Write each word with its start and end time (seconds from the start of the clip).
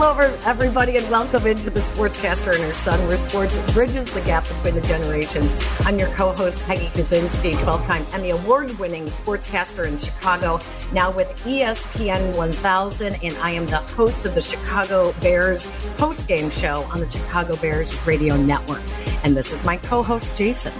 Hello, 0.00 0.16
everybody, 0.44 0.96
and 0.96 1.10
welcome 1.10 1.44
into 1.44 1.70
the 1.70 1.80
Sportscaster 1.80 2.54
and 2.54 2.62
her 2.62 2.72
son, 2.72 3.08
where 3.08 3.18
sports 3.18 3.58
bridges 3.72 4.04
the 4.14 4.20
gap 4.20 4.46
between 4.46 4.76
the 4.76 4.80
generations. 4.82 5.56
I'm 5.80 5.98
your 5.98 6.08
co 6.10 6.30
host, 6.30 6.62
Peggy 6.66 6.86
Kusinski, 6.86 7.60
12 7.60 7.84
time 7.84 8.06
Emmy 8.12 8.30
Award 8.30 8.78
winning 8.78 9.06
sportscaster 9.06 9.88
in 9.88 9.98
Chicago, 9.98 10.60
now 10.92 11.10
with 11.10 11.26
ESPN 11.38 12.36
1000, 12.36 13.16
and 13.24 13.36
I 13.38 13.50
am 13.50 13.66
the 13.66 13.78
host 13.78 14.24
of 14.24 14.36
the 14.36 14.40
Chicago 14.40 15.12
Bears 15.20 15.66
post 15.96 16.28
game 16.28 16.48
show 16.48 16.84
on 16.92 17.00
the 17.00 17.10
Chicago 17.10 17.56
Bears 17.56 18.06
Radio 18.06 18.36
Network. 18.36 18.82
And 19.24 19.36
this 19.36 19.50
is 19.50 19.64
my 19.64 19.78
co 19.78 20.04
host, 20.04 20.36
Jason. 20.36 20.72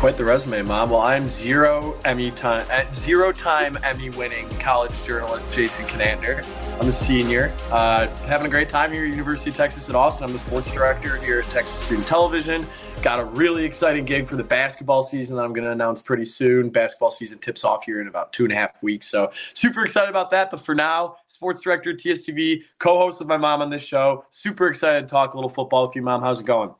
Quite 0.00 0.16
the 0.16 0.24
resume, 0.24 0.62
Mom. 0.62 0.90
Well, 0.90 1.02
I'm 1.02 1.28
zero 1.28 1.96
Emmy 2.04 2.32
time, 2.32 2.66
uh, 2.68 2.82
zero 2.94 3.30
time 3.30 3.78
Emmy 3.84 4.10
winning 4.10 4.48
college 4.58 4.92
journalist 5.04 5.54
Jason 5.54 5.86
Conander. 5.86 6.42
I'm 6.80 6.88
a 6.88 6.92
senior, 6.92 7.52
uh, 7.70 8.06
having 8.24 8.46
a 8.46 8.48
great 8.48 8.70
time 8.70 8.90
here 8.90 9.04
at 9.04 9.10
University 9.10 9.50
of 9.50 9.56
Texas 9.56 9.86
at 9.90 9.94
Austin. 9.94 10.24
I'm 10.24 10.32
the 10.32 10.38
sports 10.38 10.70
director 10.70 11.18
here 11.18 11.40
at 11.40 11.44
Texas 11.50 11.78
Student 11.84 12.06
Television. 12.06 12.66
Got 13.02 13.20
a 13.20 13.24
really 13.26 13.66
exciting 13.66 14.06
gig 14.06 14.26
for 14.26 14.36
the 14.36 14.44
basketball 14.44 15.02
season 15.02 15.36
that 15.36 15.42
I'm 15.42 15.52
going 15.52 15.66
to 15.66 15.72
announce 15.72 16.00
pretty 16.00 16.24
soon. 16.24 16.70
Basketball 16.70 17.10
season 17.10 17.36
tips 17.36 17.64
off 17.64 17.84
here 17.84 18.00
in 18.00 18.08
about 18.08 18.32
two 18.32 18.44
and 18.44 18.52
a 18.54 18.56
half 18.56 18.82
weeks, 18.82 19.08
so 19.08 19.30
super 19.52 19.84
excited 19.84 20.08
about 20.08 20.30
that. 20.30 20.50
But 20.50 20.62
for 20.62 20.74
now, 20.74 21.16
sports 21.26 21.60
director 21.60 21.90
at 21.90 21.98
TSTV, 21.98 22.62
co-host 22.78 23.18
with 23.18 23.28
my 23.28 23.36
mom 23.36 23.60
on 23.60 23.68
this 23.68 23.82
show. 23.82 24.24
Super 24.30 24.68
excited 24.68 25.02
to 25.02 25.06
talk 25.06 25.34
a 25.34 25.36
little 25.36 25.50
football 25.50 25.86
with 25.86 25.94
you, 25.96 26.00
Mom. 26.00 26.22
How's 26.22 26.40
it 26.40 26.46
going? 26.46 26.70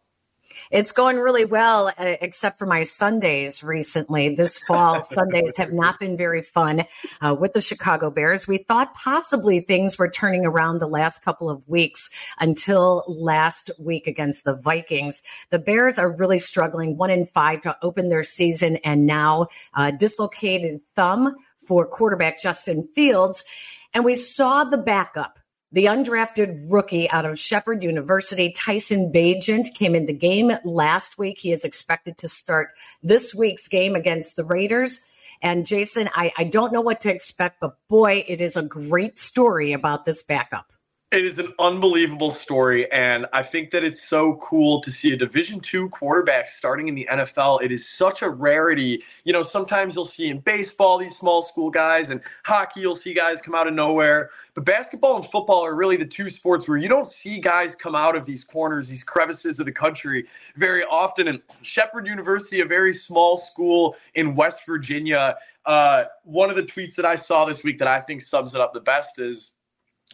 It's 0.70 0.92
going 0.92 1.18
really 1.18 1.44
well, 1.44 1.88
uh, 1.88 2.16
except 2.20 2.58
for 2.58 2.66
my 2.66 2.82
Sundays 2.82 3.62
recently. 3.62 4.34
This 4.34 4.58
fall, 4.58 5.02
Sundays 5.02 5.56
have 5.56 5.72
not 5.72 5.98
been 5.98 6.16
very 6.16 6.42
fun 6.42 6.84
uh, 7.20 7.34
with 7.34 7.52
the 7.52 7.60
Chicago 7.60 8.10
Bears. 8.10 8.46
We 8.46 8.58
thought 8.58 8.94
possibly 8.94 9.60
things 9.60 9.98
were 9.98 10.08
turning 10.08 10.46
around 10.46 10.78
the 10.78 10.86
last 10.86 11.24
couple 11.24 11.50
of 11.50 11.68
weeks 11.68 12.10
until 12.38 13.04
last 13.08 13.70
week 13.78 14.06
against 14.06 14.44
the 14.44 14.54
Vikings. 14.54 15.22
The 15.50 15.58
Bears 15.58 15.98
are 15.98 16.10
really 16.10 16.38
struggling, 16.38 16.96
one 16.96 17.10
in 17.10 17.26
five 17.26 17.62
to 17.62 17.76
open 17.82 18.08
their 18.08 18.22
season, 18.22 18.76
and 18.78 19.06
now 19.06 19.48
uh, 19.74 19.90
dislocated 19.90 20.80
thumb 20.94 21.36
for 21.66 21.86
quarterback 21.86 22.40
Justin 22.40 22.88
Fields. 22.94 23.44
And 23.92 24.04
we 24.04 24.14
saw 24.14 24.64
the 24.64 24.78
backup 24.78 25.39
the 25.72 25.84
undrafted 25.84 26.70
rookie 26.70 27.08
out 27.10 27.24
of 27.24 27.38
Shepherd 27.38 27.82
University, 27.82 28.50
Tyson 28.50 29.12
Bagent, 29.12 29.74
came 29.74 29.94
in 29.94 30.06
the 30.06 30.12
game 30.12 30.52
last 30.64 31.18
week. 31.18 31.38
He 31.38 31.52
is 31.52 31.64
expected 31.64 32.18
to 32.18 32.28
start 32.28 32.70
this 33.02 33.34
week's 33.34 33.68
game 33.68 33.94
against 33.94 34.36
the 34.36 34.44
Raiders. 34.44 35.00
And 35.42 35.64
Jason, 35.64 36.10
I, 36.14 36.32
I 36.36 36.44
don't 36.44 36.72
know 36.72 36.80
what 36.80 37.00
to 37.02 37.10
expect, 37.10 37.60
but 37.60 37.76
boy, 37.88 38.24
it 38.26 38.40
is 38.40 38.56
a 38.56 38.62
great 38.62 39.18
story 39.18 39.72
about 39.72 40.04
this 40.04 40.22
backup. 40.22 40.72
It 41.12 41.24
is 41.24 41.40
an 41.40 41.52
unbelievable 41.58 42.30
story, 42.30 42.88
and 42.92 43.26
I 43.32 43.42
think 43.42 43.72
that 43.72 43.82
it's 43.82 44.08
so 44.08 44.34
cool 44.40 44.80
to 44.82 44.92
see 44.92 45.12
a 45.12 45.16
Division 45.16 45.58
two 45.58 45.88
quarterback 45.88 46.48
starting 46.48 46.86
in 46.86 46.94
the 46.94 47.08
NFL. 47.10 47.62
It 47.64 47.72
is 47.72 47.88
such 47.88 48.22
a 48.22 48.30
rarity. 48.30 49.02
You 49.24 49.32
know, 49.32 49.42
sometimes 49.42 49.96
you'll 49.96 50.04
see 50.04 50.28
in 50.28 50.38
baseball 50.38 50.98
these 50.98 51.16
small 51.16 51.42
school 51.42 51.68
guys, 51.68 52.10
and 52.10 52.20
hockey 52.44 52.82
you'll 52.82 52.94
see 52.94 53.12
guys 53.12 53.40
come 53.42 53.56
out 53.56 53.66
of 53.66 53.74
nowhere. 53.74 54.30
But 54.54 54.64
basketball 54.66 55.16
and 55.16 55.26
football 55.26 55.66
are 55.66 55.74
really 55.74 55.96
the 55.96 56.06
two 56.06 56.30
sports 56.30 56.68
where 56.68 56.78
you 56.78 56.88
don't 56.88 57.10
see 57.10 57.40
guys 57.40 57.74
come 57.74 57.96
out 57.96 58.14
of 58.14 58.24
these 58.24 58.44
corners, 58.44 58.86
these 58.86 59.02
crevices 59.02 59.58
of 59.58 59.66
the 59.66 59.72
country 59.72 60.28
very 60.54 60.84
often. 60.84 61.26
And 61.26 61.42
Shepherd 61.62 62.06
University, 62.06 62.60
a 62.60 62.66
very 62.66 62.94
small 62.94 63.36
school 63.36 63.96
in 64.14 64.36
West 64.36 64.58
Virginia, 64.64 65.34
uh, 65.66 66.04
one 66.22 66.50
of 66.50 66.56
the 66.56 66.62
tweets 66.62 66.94
that 66.94 67.04
I 67.04 67.16
saw 67.16 67.46
this 67.46 67.64
week 67.64 67.80
that 67.80 67.88
I 67.88 68.00
think 68.00 68.22
sums 68.22 68.54
it 68.54 68.60
up 68.60 68.72
the 68.74 68.80
best 68.80 69.18
is 69.18 69.54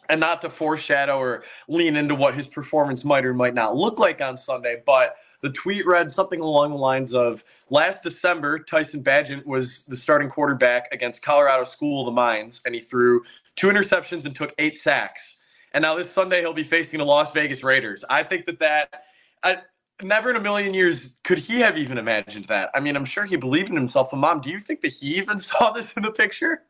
and 0.09 0.21
not 0.21 0.43
to 0.43 0.51
foreshadow 0.51 1.19
or 1.19 1.45
lean 1.69 1.97
into 1.97 2.15
what 2.15 2.35
his 2.35 2.47
performance 2.47 3.05
might 3.05 3.25
or 3.25 3.35
might 3.35 3.55
not 3.55 3.77
look 3.77 3.99
like 3.99 4.21
on 4.21 4.39
Sunday, 4.39 4.83
but 4.85 5.17
the 5.43 5.51
tweet 5.51 5.87
read 5.87 6.11
something 6.11 6.41
along 6.41 6.71
the 6.71 6.77
lines 6.77 7.15
of 7.15 7.45
last 7.71 8.03
December, 8.03 8.59
Tyson 8.59 9.03
Bagent 9.03 9.45
was 9.47 9.87
the 9.87 9.97
starting 9.97 10.29
quarterback 10.29 10.89
against 10.93 11.23
Colorado 11.23 11.65
School 11.65 12.03
of 12.03 12.07
the 12.07 12.13
Mines, 12.13 12.61
and 12.65 12.75
he 12.75 12.81
threw 12.81 13.23
two 13.55 13.69
interceptions 13.69 14.25
and 14.25 14.35
took 14.35 14.55
eight 14.59 14.79
sacks. 14.79 15.41
And 15.73 15.83
now 15.83 15.95
this 15.95 16.11
Sunday, 16.11 16.41
he'll 16.41 16.55
be 16.55 16.65
facing 16.65 16.99
the 16.99 17.05
Las 17.05 17.33
Vegas 17.33 17.63
Raiders. 17.63 18.05
I 18.09 18.23
think 18.23 18.47
that 18.47 18.59
that. 18.61 19.03
I, 19.43 19.59
never 20.03 20.31
in 20.31 20.37
a 20.37 20.41
million 20.41 20.75
years 20.75 21.17
could 21.25 21.39
he 21.39 21.61
have 21.61 21.79
even 21.79 21.99
imagined 21.99 22.47
that. 22.49 22.71
I 22.75 22.81
mean, 22.81 22.97
I'm 22.97 23.05
sure 23.05 23.25
he 23.25 23.37
believed 23.37 23.71
in 23.71 23.77
himself. 23.77 24.13
And 24.13 24.21
mom, 24.21 24.41
do 24.41 24.51
you 24.51 24.59
think 24.59 24.81
that 24.83 24.93
he 24.93 25.17
even 25.17 25.41
saw 25.41 25.71
this 25.73 25.93
in 25.97 26.03
the 26.03 26.13
picture? 26.13 26.63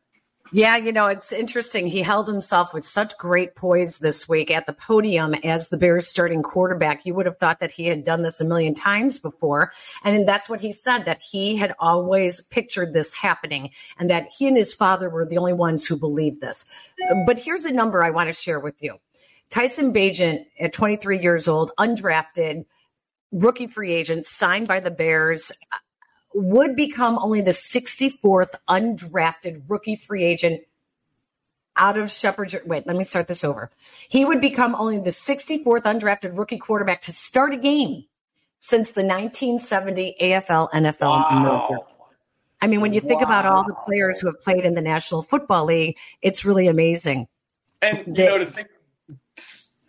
Yeah, 0.51 0.77
you 0.77 0.93
know, 0.93 1.07
it's 1.07 1.31
interesting. 1.31 1.87
He 1.87 2.01
held 2.01 2.27
himself 2.27 2.73
with 2.73 2.85
such 2.85 3.17
great 3.17 3.55
poise 3.55 3.99
this 3.99 4.29
week 4.29 4.49
at 4.49 4.65
the 4.65 4.73
podium 4.73 5.33
as 5.33 5.69
the 5.69 5.77
Bears 5.77 6.07
starting 6.07 6.41
quarterback. 6.41 7.05
You 7.05 7.13
would 7.15 7.25
have 7.25 7.37
thought 7.37 7.59
that 7.59 7.71
he 7.71 7.87
had 7.87 8.03
done 8.03 8.21
this 8.21 8.39
a 8.39 8.45
million 8.45 8.73
times 8.73 9.19
before. 9.19 9.73
And 10.03 10.27
that's 10.27 10.47
what 10.47 10.61
he 10.61 10.71
said 10.71 11.05
that 11.05 11.21
he 11.21 11.57
had 11.57 11.73
always 11.79 12.41
pictured 12.41 12.93
this 12.93 13.13
happening 13.13 13.71
and 13.99 14.09
that 14.09 14.31
he 14.37 14.47
and 14.47 14.55
his 14.55 14.73
father 14.73 15.09
were 15.09 15.25
the 15.25 15.37
only 15.37 15.53
ones 15.53 15.85
who 15.85 15.97
believed 15.97 16.39
this. 16.39 16.65
But 17.25 17.37
here's 17.39 17.65
a 17.65 17.71
number 17.71 18.03
I 18.03 18.11
want 18.11 18.27
to 18.27 18.33
share 18.33 18.59
with 18.59 18.81
you 18.81 18.95
Tyson 19.49 19.93
Bagent, 19.93 20.45
at 20.59 20.73
23 20.73 21.19
years 21.19 21.47
old, 21.47 21.71
undrafted, 21.79 22.65
rookie 23.31 23.67
free 23.67 23.93
agent, 23.93 24.25
signed 24.25 24.67
by 24.67 24.79
the 24.79 24.91
Bears 24.91 25.51
would 26.37 26.75
become 26.75 27.17
only 27.17 27.41
the 27.41 27.51
64th 27.51 28.53
undrafted 28.69 29.63
rookie 29.67 29.95
free 29.95 30.23
agent 30.23 30.61
out 31.75 31.97
of 31.97 32.11
Shepherd. 32.11 32.61
Wait, 32.65 32.85
let 32.85 32.95
me 32.95 33.03
start 33.03 33.27
this 33.27 33.43
over. 33.43 33.71
He 34.07 34.23
would 34.23 34.39
become 34.39 34.75
only 34.75 34.99
the 34.99 35.09
64th 35.09 35.83
undrafted 35.83 36.37
rookie 36.37 36.59
quarterback 36.59 37.01
to 37.03 37.11
start 37.11 37.53
a 37.53 37.57
game 37.57 38.05
since 38.59 38.91
the 38.91 39.01
1970 39.01 40.15
AFL 40.21 40.69
NFL 40.71 41.01
wow. 41.01 41.67
merger. 41.69 41.83
I 42.61 42.67
mean, 42.67 42.81
when 42.81 42.93
you 42.93 43.01
think 43.01 43.21
wow. 43.21 43.27
about 43.27 43.45
all 43.45 43.63
the 43.63 43.75
players 43.85 44.19
who 44.19 44.27
have 44.27 44.39
played 44.41 44.63
in 44.63 44.75
the 44.75 44.81
National 44.81 45.23
Football 45.23 45.65
League, 45.65 45.97
it's 46.21 46.45
really 46.45 46.67
amazing. 46.67 47.27
And 47.81 48.15
you 48.17 48.25
know, 48.25 48.37
to 48.37 48.45
think. 48.45 48.67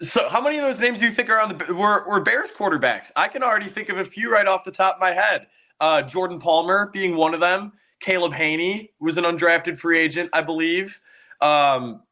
So, 0.01 0.29
how 0.29 0.41
many 0.41 0.57
of 0.59 0.63
those 0.63 0.79
names 0.79 0.99
do 0.99 1.07
you 1.07 1.13
think 1.13 1.29
are 1.29 1.41
on 1.41 1.59
the 1.59 1.75
were, 1.75 2.07
were 2.09 2.21
Bears 2.21 2.49
quarterbacks? 2.57 3.07
I 3.17 3.29
can 3.29 3.43
already 3.43 3.69
think 3.69 3.89
of 3.89 3.99
a 3.99 4.05
few 4.05 4.31
right 4.31 4.47
off 4.47 4.65
the 4.65 4.71
top 4.71 4.97
of 4.97 5.01
my 5.01 5.13
head. 5.13 5.47
Uh, 5.81 6.03
Jordan 6.03 6.39
Palmer 6.39 6.91
being 6.93 7.16
one 7.16 7.34
of 7.34 7.41
them. 7.41 7.72
Caleb 8.00 8.33
Hanie 8.33 8.91
was 9.00 9.16
an 9.16 9.25
undrafted 9.25 9.78
free 9.78 9.99
agent, 9.99 10.31
I 10.33 10.43
believe. 10.43 11.00
Um, 11.41 12.03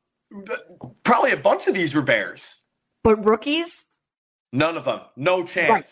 probably 1.04 1.32
a 1.32 1.36
bunch 1.36 1.66
of 1.66 1.74
these 1.74 1.94
were 1.94 2.02
Bears. 2.02 2.60
But 3.04 3.24
rookies? 3.24 3.84
None 4.52 4.76
of 4.76 4.84
them. 4.84 5.00
No 5.16 5.44
chance. 5.44 5.70
Right. 5.70 5.90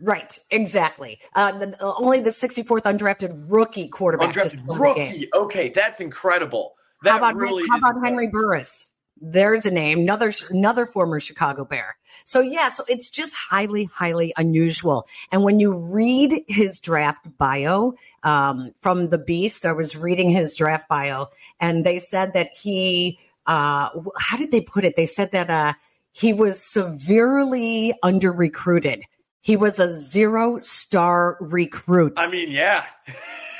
Right, 0.00 0.38
exactly. 0.50 1.18
Uh, 1.34 1.58
the, 1.58 1.76
only 1.82 2.20
the 2.20 2.30
64th 2.30 2.82
undrafted 2.82 3.46
rookie 3.48 3.88
quarterback. 3.88 4.32
Undrafted 4.32 4.78
rookie. 4.78 5.28
Okay, 5.34 5.70
that's 5.70 5.98
incredible. 5.98 6.74
That 7.02 7.12
how 7.12 7.18
about, 7.18 7.34
really 7.34 7.64
how 7.68 7.78
about 7.78 8.04
Henry 8.04 8.28
Burris? 8.28 8.92
There's 9.20 9.66
a 9.66 9.70
name, 9.70 10.00
another 10.00 10.32
another 10.50 10.86
former 10.86 11.20
Chicago 11.20 11.64
Bear. 11.64 11.96
So 12.24 12.40
yeah, 12.40 12.70
so 12.70 12.84
it's 12.88 13.10
just 13.10 13.34
highly, 13.34 13.84
highly 13.84 14.32
unusual. 14.36 15.06
And 15.32 15.42
when 15.42 15.60
you 15.60 15.72
read 15.72 16.44
his 16.48 16.78
draft 16.78 17.26
bio 17.38 17.94
um, 18.22 18.72
from 18.80 19.08
the 19.08 19.18
Beast, 19.18 19.66
I 19.66 19.72
was 19.72 19.96
reading 19.96 20.30
his 20.30 20.54
draft 20.56 20.88
bio, 20.88 21.28
and 21.60 21.84
they 21.84 21.98
said 21.98 22.32
that 22.34 22.50
he, 22.56 23.18
uh, 23.46 23.88
how 24.18 24.36
did 24.36 24.50
they 24.50 24.60
put 24.60 24.84
it? 24.84 24.96
They 24.96 25.06
said 25.06 25.30
that 25.32 25.50
uh, 25.50 25.72
he 26.12 26.32
was 26.32 26.62
severely 26.62 27.94
under 28.02 28.32
recruited. 28.32 29.04
He 29.40 29.56
was 29.56 29.78
a 29.80 29.88
zero 29.88 30.60
star 30.62 31.38
recruit. 31.40 32.14
I 32.16 32.28
mean, 32.28 32.50
yeah. 32.50 32.84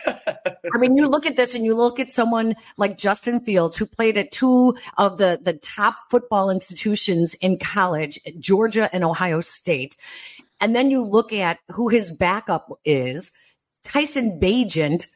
I 0.07 0.79
mean, 0.79 0.97
you 0.97 1.07
look 1.07 1.27
at 1.27 1.37
this 1.37 1.55
and 1.55 1.65
you 1.65 1.75
look 1.75 1.99
at 1.99 2.11
someone 2.11 2.55
like 2.77 2.99
Justin 2.99 3.41
Fields, 3.41 3.77
who 3.77 3.87
played 3.87 4.19
at 4.19 4.33
two 4.33 4.77
of 4.97 5.19
the, 5.19 5.39
the 5.43 5.55
top 5.55 5.97
football 6.11 6.51
institutions 6.51 7.35
in 7.35 7.59
college, 7.59 8.21
Georgia 8.39 8.91
and 8.93 9.05
Ohio 9.05 9.41
State. 9.41 9.97
And 10.61 10.75
then 10.75 10.91
you 10.91 11.03
look 11.05 11.33
at 11.33 11.59
who 11.71 11.89
his 11.89 12.11
backup 12.11 12.69
is 12.85 13.33
Tyson 13.85 14.41
Bagent 14.41 15.07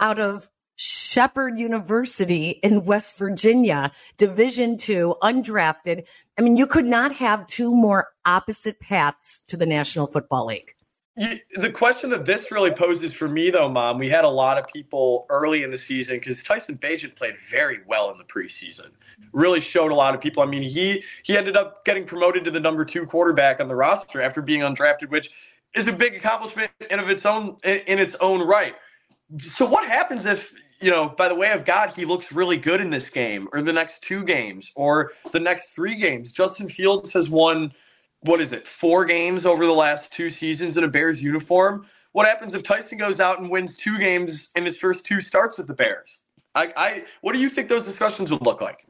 out 0.00 0.18
of 0.18 0.48
Shepherd 0.76 1.58
University 1.58 2.50
in 2.50 2.84
West 2.84 3.16
Virginia, 3.18 3.92
Division 4.16 4.78
two, 4.78 5.14
undrafted. 5.22 6.06
I 6.38 6.42
mean, 6.42 6.56
you 6.56 6.66
could 6.66 6.86
not 6.86 7.14
have 7.16 7.46
two 7.46 7.74
more 7.74 8.08
opposite 8.24 8.80
paths 8.80 9.40
to 9.48 9.56
the 9.56 9.66
National 9.66 10.06
Football 10.06 10.46
League. 10.46 10.74
The 11.16 11.70
question 11.70 12.08
that 12.10 12.24
this 12.24 12.50
really 12.50 12.70
poses 12.70 13.12
for 13.12 13.28
me, 13.28 13.50
though, 13.50 13.68
Mom, 13.68 13.98
we 13.98 14.08
had 14.08 14.24
a 14.24 14.30
lot 14.30 14.56
of 14.56 14.66
people 14.68 15.26
early 15.28 15.62
in 15.62 15.70
the 15.70 15.76
season 15.76 16.16
because 16.16 16.42
Tyson 16.42 16.78
Bagent 16.78 17.16
played 17.16 17.34
very 17.50 17.80
well 17.86 18.10
in 18.10 18.18
the 18.18 18.24
preseason. 18.24 18.90
Really 19.32 19.60
showed 19.60 19.92
a 19.92 19.94
lot 19.94 20.14
of 20.14 20.22
people. 20.22 20.42
I 20.42 20.46
mean, 20.46 20.62
he 20.62 21.04
he 21.22 21.36
ended 21.36 21.56
up 21.56 21.84
getting 21.84 22.06
promoted 22.06 22.44
to 22.46 22.50
the 22.50 22.60
number 22.60 22.84
two 22.84 23.04
quarterback 23.04 23.60
on 23.60 23.68
the 23.68 23.76
roster 23.76 24.22
after 24.22 24.40
being 24.40 24.62
undrafted, 24.62 25.10
which 25.10 25.30
is 25.74 25.86
a 25.86 25.92
big 25.92 26.14
accomplishment 26.14 26.70
in 26.90 26.98
of 26.98 27.10
its 27.10 27.26
own 27.26 27.56
in 27.62 27.98
its 27.98 28.14
own 28.16 28.40
right. 28.40 28.74
So, 29.38 29.66
what 29.66 29.86
happens 29.88 30.24
if 30.24 30.54
you 30.82 30.90
know, 30.90 31.08
by 31.08 31.28
the 31.28 31.34
way 31.34 31.52
of 31.52 31.64
God, 31.64 31.92
he 31.94 32.04
looks 32.04 32.32
really 32.32 32.56
good 32.56 32.80
in 32.80 32.90
this 32.90 33.08
game 33.08 33.48
or 33.52 33.62
the 33.62 33.72
next 33.72 34.02
two 34.02 34.24
games 34.24 34.70
or 34.74 35.12
the 35.30 35.38
next 35.38 35.70
three 35.74 35.94
games. 35.94 36.32
Justin 36.32 36.68
Fields 36.68 37.12
has 37.12 37.28
won, 37.28 37.72
what 38.22 38.40
is 38.40 38.52
it, 38.52 38.66
four 38.66 39.04
games 39.04 39.44
over 39.44 39.66
the 39.66 39.72
last 39.72 40.12
two 40.12 40.30
seasons 40.30 40.76
in 40.76 40.84
a 40.84 40.88
Bears 40.88 41.22
uniform. 41.22 41.86
What 42.12 42.26
happens 42.26 42.54
if 42.54 42.62
Tyson 42.62 42.98
goes 42.98 43.20
out 43.20 43.40
and 43.40 43.50
wins 43.50 43.76
two 43.76 43.98
games 43.98 44.50
in 44.56 44.64
his 44.64 44.76
first 44.76 45.06
two 45.06 45.20
starts 45.20 45.58
with 45.58 45.66
the 45.66 45.74
Bears? 45.74 46.22
I, 46.54 46.72
I 46.76 47.04
what 47.22 47.34
do 47.34 47.40
you 47.40 47.48
think 47.48 47.68
those 47.68 47.84
discussions 47.84 48.30
would 48.30 48.42
look 48.42 48.60
like? 48.60 48.86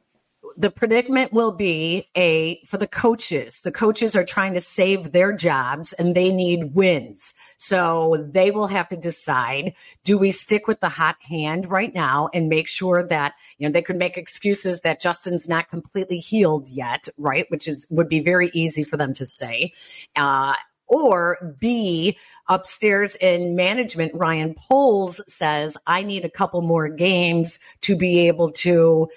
The 0.56 0.70
predicament 0.70 1.32
will 1.32 1.52
be 1.52 2.08
a 2.16 2.62
for 2.64 2.78
the 2.78 2.86
coaches. 2.86 3.60
The 3.62 3.72
coaches 3.72 4.16
are 4.16 4.24
trying 4.24 4.54
to 4.54 4.60
save 4.60 5.12
their 5.12 5.32
jobs 5.32 5.92
and 5.92 6.14
they 6.14 6.32
need 6.32 6.74
wins. 6.74 7.34
So 7.56 8.28
they 8.30 8.50
will 8.50 8.66
have 8.66 8.88
to 8.88 8.96
decide, 8.96 9.74
do 10.04 10.18
we 10.18 10.30
stick 10.30 10.66
with 10.66 10.80
the 10.80 10.88
hot 10.88 11.16
hand 11.22 11.70
right 11.70 11.94
now 11.94 12.28
and 12.34 12.48
make 12.48 12.68
sure 12.68 13.06
that, 13.08 13.34
you 13.58 13.68
know, 13.68 13.72
they 13.72 13.82
could 13.82 13.96
make 13.96 14.16
excuses 14.16 14.82
that 14.82 15.00
Justin's 15.00 15.48
not 15.48 15.68
completely 15.68 16.18
healed 16.18 16.68
yet, 16.68 17.08
right? 17.16 17.46
Which 17.50 17.68
is 17.68 17.86
would 17.90 18.08
be 18.08 18.20
very 18.20 18.50
easy 18.54 18.84
for 18.84 18.96
them 18.96 19.14
to 19.14 19.24
say. 19.24 19.72
Uh, 20.16 20.54
or 20.92 21.56
B, 21.58 22.18
upstairs 22.48 23.16
in 23.16 23.56
management, 23.56 24.12
Ryan 24.14 24.54
Poles 24.54 25.22
says, 25.26 25.76
I 25.86 26.02
need 26.02 26.26
a 26.26 26.30
couple 26.30 26.60
more 26.60 26.88
games 26.88 27.58
to 27.82 27.96
be 27.96 28.28
able 28.28 28.52
to 28.52 29.08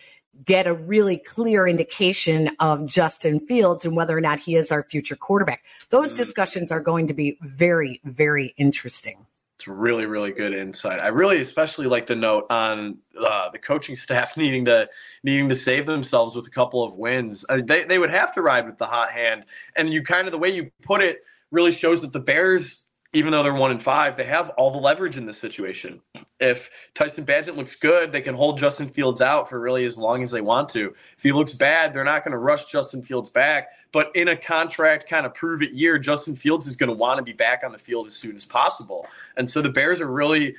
get 0.43 0.67
a 0.67 0.73
really 0.73 1.17
clear 1.17 1.67
indication 1.67 2.51
of 2.59 2.85
Justin 2.85 3.39
Fields 3.39 3.85
and 3.85 3.95
whether 3.95 4.17
or 4.17 4.21
not 4.21 4.39
he 4.39 4.55
is 4.55 4.71
our 4.71 4.83
future 4.83 5.15
quarterback. 5.15 5.63
Those 5.89 6.13
mm. 6.13 6.17
discussions 6.17 6.71
are 6.71 6.81
going 6.81 7.07
to 7.07 7.13
be 7.13 7.37
very, 7.41 8.01
very 8.03 8.53
interesting. 8.57 9.25
It's 9.57 9.67
really, 9.67 10.05
really 10.05 10.33
good 10.33 10.53
insight. 10.53 10.99
I 10.99 11.07
really, 11.07 11.39
especially 11.39 11.87
like 11.87 12.07
the 12.07 12.15
note 12.15 12.45
on 12.49 12.97
uh, 13.17 13.49
the 13.49 13.59
coaching 13.59 13.95
staff 13.95 14.35
needing 14.35 14.65
to 14.65 14.89
needing 15.23 15.47
to 15.49 15.55
save 15.55 15.85
themselves 15.85 16.35
with 16.35 16.45
a 16.45 16.51
couple 16.51 16.83
of 16.83 16.95
wins. 16.95 17.45
Uh, 17.47 17.61
they 17.65 17.85
they 17.85 17.97
would 17.97 18.09
have 18.09 18.33
to 18.35 18.41
ride 18.41 18.65
with 18.65 18.77
the 18.77 18.85
hot 18.85 19.11
hand, 19.11 19.45
and 19.75 19.93
you 19.93 20.03
kind 20.03 20.27
of 20.27 20.33
the 20.33 20.37
way 20.37 20.49
you 20.49 20.71
put 20.81 21.01
it 21.01 21.19
really 21.51 21.71
shows 21.71 22.01
that 22.01 22.11
the 22.11 22.19
Bears 22.19 22.84
even 23.15 23.31
though 23.31 23.43
they're 23.43 23.53
one 23.53 23.71
and 23.71 23.81
five, 23.81 24.17
they 24.17 24.25
have 24.25 24.49
all 24.51 24.71
the 24.71 24.77
leverage 24.77 25.15
in 25.15 25.25
this 25.25 25.37
situation. 25.37 26.01
If 26.41 26.69
Tyson 26.95 27.25
Bagent 27.25 27.55
looks 27.55 27.75
good, 27.77 28.11
they 28.11 28.19
can 28.19 28.35
hold 28.35 28.59
Justin 28.59 28.89
Fields 28.89 29.21
out 29.21 29.49
for 29.49 29.57
really 29.57 29.85
as 29.85 29.97
long 29.97 30.21
as 30.21 30.31
they 30.31 30.41
want 30.41 30.67
to. 30.69 30.93
If 31.17 31.23
he 31.23 31.31
looks 31.31 31.53
bad, 31.53 31.93
they're 31.93 32.03
not 32.03 32.25
going 32.25 32.33
to 32.33 32.37
rush 32.37 32.65
Justin 32.65 33.01
Fields 33.01 33.29
back. 33.29 33.69
But 33.93 34.11
in 34.15 34.27
a 34.27 34.35
contract 34.35 35.07
kind 35.09 35.25
of 35.25 35.33
prove 35.33 35.61
it 35.61 35.71
year, 35.71 35.97
Justin 35.97 36.35
Fields 36.35 36.67
is 36.67 36.75
going 36.75 36.89
to 36.89 36.95
want 36.95 37.17
to 37.17 37.23
be 37.23 37.31
back 37.31 37.63
on 37.63 37.71
the 37.71 37.79
field 37.79 38.07
as 38.07 38.15
soon 38.15 38.35
as 38.35 38.43
possible. 38.43 39.07
And 39.37 39.47
so 39.47 39.61
the 39.61 39.69
Bears 39.69 40.01
are 40.01 40.11
really 40.11 40.53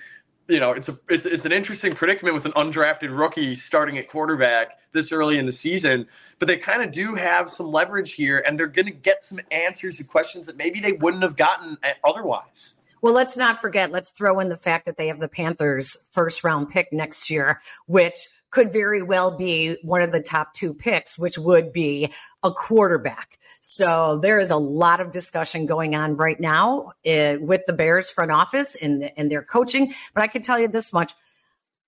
you 0.48 0.60
know, 0.60 0.72
it's 0.72 0.88
a 0.88 0.98
it's 1.08 1.26
it's 1.26 1.44
an 1.44 1.52
interesting 1.52 1.94
predicament 1.94 2.34
with 2.34 2.44
an 2.44 2.52
undrafted 2.52 3.16
rookie 3.16 3.54
starting 3.54 3.98
at 3.98 4.08
quarterback 4.08 4.78
this 4.92 5.12
early 5.12 5.38
in 5.38 5.46
the 5.46 5.52
season. 5.52 6.06
But 6.38 6.48
they 6.48 6.56
kind 6.56 6.82
of 6.82 6.92
do 6.92 7.14
have 7.14 7.50
some 7.50 7.72
leverage 7.72 8.12
here, 8.12 8.42
and 8.46 8.58
they're 8.58 8.66
going 8.66 8.86
to 8.86 8.92
get 8.92 9.24
some 9.24 9.38
answers 9.50 9.96
to 9.96 10.04
questions 10.04 10.46
that 10.46 10.56
maybe 10.56 10.80
they 10.80 10.92
wouldn't 10.92 11.22
have 11.22 11.36
gotten 11.36 11.78
eh, 11.82 11.94
otherwise. 12.04 12.76
Well, 13.02 13.14
let's 13.14 13.36
not 13.36 13.60
forget. 13.60 13.90
Let's 13.90 14.10
throw 14.10 14.40
in 14.40 14.48
the 14.48 14.56
fact 14.56 14.86
that 14.86 14.96
they 14.96 15.08
have 15.08 15.20
the 15.20 15.28
Panthers' 15.28 16.08
first 16.12 16.44
round 16.44 16.70
pick 16.70 16.92
next 16.92 17.30
year, 17.30 17.60
which 17.86 18.28
could 18.56 18.72
very 18.72 19.02
well 19.02 19.36
be 19.36 19.76
one 19.82 20.00
of 20.00 20.12
the 20.12 20.22
top 20.22 20.54
two 20.54 20.72
picks, 20.72 21.18
which 21.18 21.36
would 21.36 21.74
be 21.74 22.10
a 22.42 22.50
quarterback. 22.50 23.38
So 23.60 24.18
there 24.22 24.40
is 24.40 24.50
a 24.50 24.56
lot 24.56 25.02
of 25.02 25.10
discussion 25.10 25.66
going 25.66 25.94
on 25.94 26.16
right 26.16 26.40
now 26.40 26.92
uh, 27.06 27.36
with 27.38 27.66
the 27.66 27.74
Bears 27.74 28.10
front 28.10 28.30
office 28.30 28.74
and, 28.74 29.12
and 29.18 29.30
their 29.30 29.42
coaching. 29.42 29.92
But 30.14 30.22
I 30.22 30.28
can 30.28 30.40
tell 30.40 30.58
you 30.58 30.68
this 30.68 30.90
much. 30.90 31.12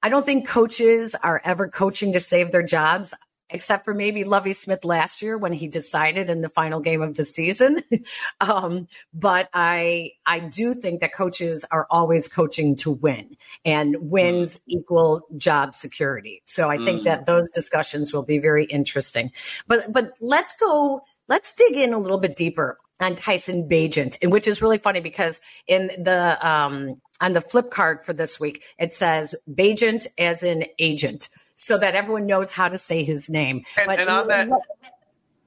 I 0.03 0.11
don't 0.11 0.27
think 0.27 0.47
coaches 0.47 1.15
are 1.15 1.41
ever 1.43 1.69
coaching 1.69 2.13
to 2.13 2.21
save 2.21 2.53
their 2.53 2.63
jobs 2.63 3.15
except 3.51 3.85
for 3.85 3.95
maybe 3.95 4.25
Lovie 4.25 4.53
Smith 4.53 4.85
last 4.85 5.23
year 5.23 5.37
when 5.39 5.53
he 5.53 5.69
decided 5.69 6.31
in 6.31 6.41
the 6.41 6.49
final 6.49 6.81
game 6.81 7.03
of 7.03 7.15
the 7.15 7.25
season. 7.25 7.83
um, 8.41 8.89
but 9.13 9.49
I 9.55 10.13
I 10.27 10.41
do 10.41 10.75
think 10.75 11.01
that 11.01 11.15
coaches 11.15 11.65
are 11.71 11.87
always 11.91 12.29
coaching 12.29 12.77
to 12.77 12.91
win, 12.91 13.37
and 13.65 13.97
wins 14.01 14.59
mm. 14.59 14.63
equal 14.69 15.27
job 15.37 15.75
security. 15.75 16.43
So 16.45 16.71
I 16.71 16.79
mm. 16.79 16.85
think 16.85 17.05
that 17.05 17.27
those 17.27 17.49
discussions 17.51 18.13
will 18.13 18.25
be 18.25 18.39
very 18.39 18.65
interesting. 18.65 19.31
But 19.67 19.93
but 19.93 20.17
let's 20.21 20.55
go. 20.59 21.03
Let's 21.29 21.55
dig 21.55 21.77
in 21.77 21.93
a 21.93 21.99
little 21.99 22.19
bit 22.19 22.37
deeper 22.37 22.79
on 23.01 23.15
Tyson 23.15 23.69
Bagent, 23.69 24.19
and 24.23 24.33
which 24.33 24.49
is 24.49 24.61
really 24.61 24.79
funny 24.79 25.01
because 25.01 25.41
in 25.67 25.91
the 25.99 26.39
um, 26.47 27.01
on 27.21 27.33
the 27.33 27.41
flip 27.41 27.71
card 27.71 28.05
for 28.05 28.13
this 28.13 28.39
week 28.39 28.63
it 28.79 28.93
says 28.93 29.35
Bagent 29.51 30.07
as 30.19 30.43
an 30.43 30.65
agent 30.79 31.29
so 31.59 31.77
that 31.77 31.97
everyone 31.97 32.25
knows 32.25 32.53
how 32.53 32.69
to 32.69 32.79
say 32.79 33.03
his 33.03 33.29
name. 33.29 33.65
And, 33.77 33.91
and 33.91 34.09
on 34.09 34.29
that 34.29 34.49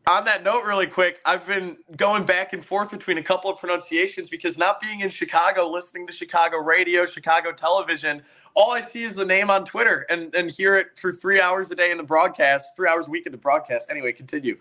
on 0.08 0.25
that 0.25 0.44
note, 0.44 0.66
really 0.66 0.88
quick, 0.88 1.19
I've 1.25 1.48
been 1.48 1.78
going 1.96 2.25
back 2.25 2.52
and 2.54 2.66
forth 2.66 2.92
between 2.92 3.18
a 3.18 3.24
couple 3.24 3.50
of 3.50 3.60
pronunciations 3.60 4.28
because 4.28 4.58
not 4.58 4.81
being 4.81 5.00
in 5.00 5.10
Chicago, 5.10 5.69
listening 5.69 6.08
to 6.08 6.13
Chicago 6.13 6.58
radio, 6.58 7.06
Chicago 7.06 7.54
television, 7.54 8.24
all 8.56 8.72
I 8.72 8.81
see 8.81 9.04
is 9.04 9.13
the 9.13 9.25
name 9.25 9.50
on 9.50 9.63
Twitter 9.63 10.06
and, 10.10 10.36
and 10.36 10.52
hear 10.52 10.75
it 10.75 10.88
for 11.00 11.13
three 11.13 11.40
hours 11.40 11.72
a 11.72 11.75
day 11.75 11.92
in 11.92 11.98
the 11.98 12.04
broadcast, 12.04 12.75
three 12.75 12.90
hours 12.90 13.07
a 13.07 13.10
week 13.10 13.25
in 13.25 13.31
the 13.31 13.38
broadcast. 13.38 13.86
Anyway, 13.90 14.12
continue. 14.12 14.57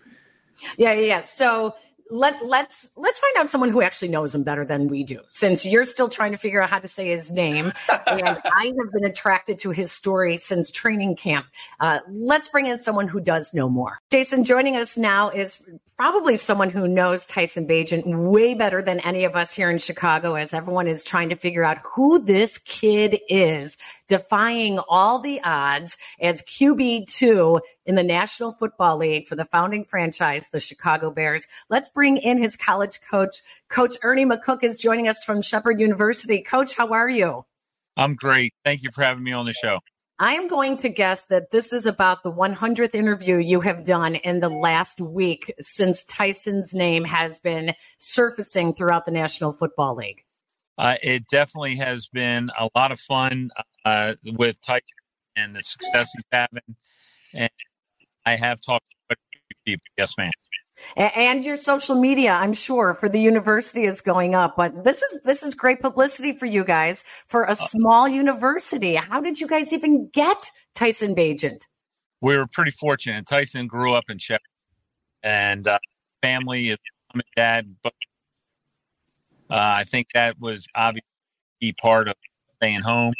Yeah, 0.77 0.93
yeah, 0.93 1.01
yeah. 1.01 1.21
So 1.23 1.75
let 2.11 2.45
let's 2.45 2.91
let's 2.97 3.19
find 3.19 3.37
out 3.37 3.49
someone 3.49 3.69
who 3.69 3.81
actually 3.81 4.09
knows 4.09 4.35
him 4.35 4.43
better 4.43 4.65
than 4.65 4.89
we 4.89 5.03
do. 5.03 5.21
Since 5.31 5.65
you're 5.65 5.85
still 5.85 6.09
trying 6.09 6.31
to 6.33 6.37
figure 6.37 6.61
out 6.61 6.69
how 6.69 6.79
to 6.79 6.87
say 6.87 7.07
his 7.07 7.31
name, 7.31 7.71
and 8.07 8.41
I 8.43 8.73
have 8.77 8.91
been 8.91 9.05
attracted 9.05 9.59
to 9.59 9.71
his 9.71 9.91
story 9.91 10.35
since 10.37 10.69
training 10.69 11.15
camp. 11.15 11.47
Uh, 11.79 11.99
let's 12.09 12.49
bring 12.49 12.65
in 12.65 12.77
someone 12.77 13.07
who 13.07 13.21
does 13.21 13.53
know 13.53 13.69
more. 13.69 13.99
Jason, 14.11 14.43
joining 14.43 14.75
us 14.75 14.97
now 14.97 15.29
is 15.29 15.61
probably 16.01 16.35
someone 16.35 16.71
who 16.71 16.87
knows 16.87 17.27
Tyson 17.27 17.67
Bagent 17.67 18.01
way 18.07 18.55
better 18.55 18.81
than 18.81 18.99
any 19.01 19.23
of 19.23 19.35
us 19.35 19.53
here 19.53 19.69
in 19.69 19.77
Chicago, 19.77 20.33
as 20.33 20.51
everyone 20.51 20.87
is 20.87 21.03
trying 21.03 21.29
to 21.29 21.35
figure 21.35 21.63
out 21.63 21.77
who 21.93 22.17
this 22.17 22.57
kid 22.57 23.19
is, 23.29 23.77
defying 24.07 24.79
all 24.89 25.19
the 25.19 25.39
odds 25.43 25.99
as 26.19 26.41
QB2 26.41 27.59
in 27.85 27.93
the 27.93 28.01
National 28.01 28.51
Football 28.51 28.97
League 28.97 29.27
for 29.27 29.35
the 29.35 29.45
founding 29.45 29.85
franchise, 29.85 30.49
the 30.49 30.59
Chicago 30.59 31.11
Bears. 31.11 31.47
Let's 31.69 31.89
bring 31.89 32.17
in 32.17 32.39
his 32.39 32.57
college 32.57 32.99
coach. 33.07 33.43
Coach 33.69 33.95
Ernie 34.01 34.25
McCook 34.25 34.63
is 34.63 34.79
joining 34.79 35.07
us 35.07 35.23
from 35.23 35.43
Shepherd 35.43 35.79
University. 35.79 36.41
Coach, 36.41 36.73
how 36.73 36.87
are 36.93 37.11
you? 37.11 37.45
I'm 37.95 38.15
great. 38.15 38.55
Thank 38.65 38.81
you 38.81 38.89
for 38.89 39.03
having 39.03 39.23
me 39.23 39.33
on 39.33 39.45
the 39.45 39.53
show. 39.53 39.77
I 40.21 40.33
am 40.33 40.47
going 40.47 40.77
to 40.77 40.89
guess 40.89 41.23
that 41.25 41.49
this 41.49 41.73
is 41.73 41.87
about 41.87 42.21
the 42.21 42.31
100th 42.31 42.93
interview 42.93 43.37
you 43.37 43.59
have 43.61 43.83
done 43.83 44.13
in 44.13 44.39
the 44.39 44.49
last 44.49 45.01
week 45.01 45.51
since 45.59 46.03
Tyson's 46.03 46.75
name 46.75 47.05
has 47.05 47.39
been 47.39 47.73
surfacing 47.97 48.75
throughout 48.75 49.05
the 49.05 49.11
National 49.11 49.51
Football 49.51 49.95
League. 49.95 50.23
Uh, 50.77 50.93
it 51.01 51.25
definitely 51.27 51.75
has 51.77 52.05
been 52.05 52.51
a 52.55 52.69
lot 52.75 52.91
of 52.91 52.99
fun 52.99 53.49
uh, 53.83 54.13
with 54.23 54.61
Tyson 54.61 54.83
and 55.35 55.55
the 55.55 55.63
success 55.63 56.07
he's 56.13 56.23
having. 56.31 56.75
And 57.33 57.49
I 58.23 58.35
have 58.35 58.61
talked 58.61 58.85
to 59.09 59.17
people. 59.65 59.87
Yes, 59.97 60.15
ma'am 60.19 60.29
and 60.95 61.45
your 61.45 61.57
social 61.57 61.95
media 61.95 62.31
i'm 62.31 62.53
sure 62.53 62.95
for 62.99 63.09
the 63.09 63.19
university 63.19 63.83
is 63.83 64.01
going 64.01 64.35
up. 64.35 64.55
But 64.57 64.83
this 64.83 65.01
is 65.01 65.21
this 65.23 65.43
is 65.43 65.55
great 65.55 65.81
publicity 65.81 66.33
for 66.33 66.45
you 66.45 66.63
guys 66.63 67.03
for 67.27 67.43
a 67.43 67.51
uh, 67.51 67.55
small 67.55 68.07
university. 68.07 68.95
How 68.95 69.21
did 69.21 69.39
you 69.39 69.47
guys 69.47 69.73
even 69.73 70.09
get 70.13 70.51
tyson 70.75 71.15
bagent? 71.15 71.67
We 72.21 72.37
were 72.37 72.47
pretty 72.47 72.71
fortunate. 72.71 73.25
Tyson 73.25 73.67
grew 73.67 73.93
up 73.93 74.05
in 74.09 74.17
sheffield 74.17 74.41
and 75.23 75.67
uh, 75.67 75.79
family 76.21 76.69
is 76.69 76.77
mom 77.13 77.21
and 77.21 77.35
dad 77.35 77.75
but 77.83 77.93
uh, 79.49 79.55
i 79.79 79.83
think 79.83 80.07
that 80.13 80.39
was 80.39 80.67
obviously 80.75 81.05
part 81.81 82.07
of 82.07 82.15
staying 82.57 82.81
home 82.81 83.13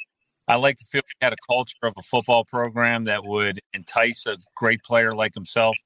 I 0.52 0.56
like 0.56 0.76
to 0.80 0.86
feel 0.86 1.00
we 1.06 1.26
had 1.26 1.32
a 1.32 1.38
culture 1.48 1.78
of 1.84 1.94
a 1.98 2.02
football 2.02 2.44
program 2.44 3.06
that 3.06 3.24
would 3.24 3.62
entice 3.74 4.26
a 4.26 4.36
great 4.54 4.84
player 4.84 5.16
like 5.16 5.34
himself. 5.34 5.78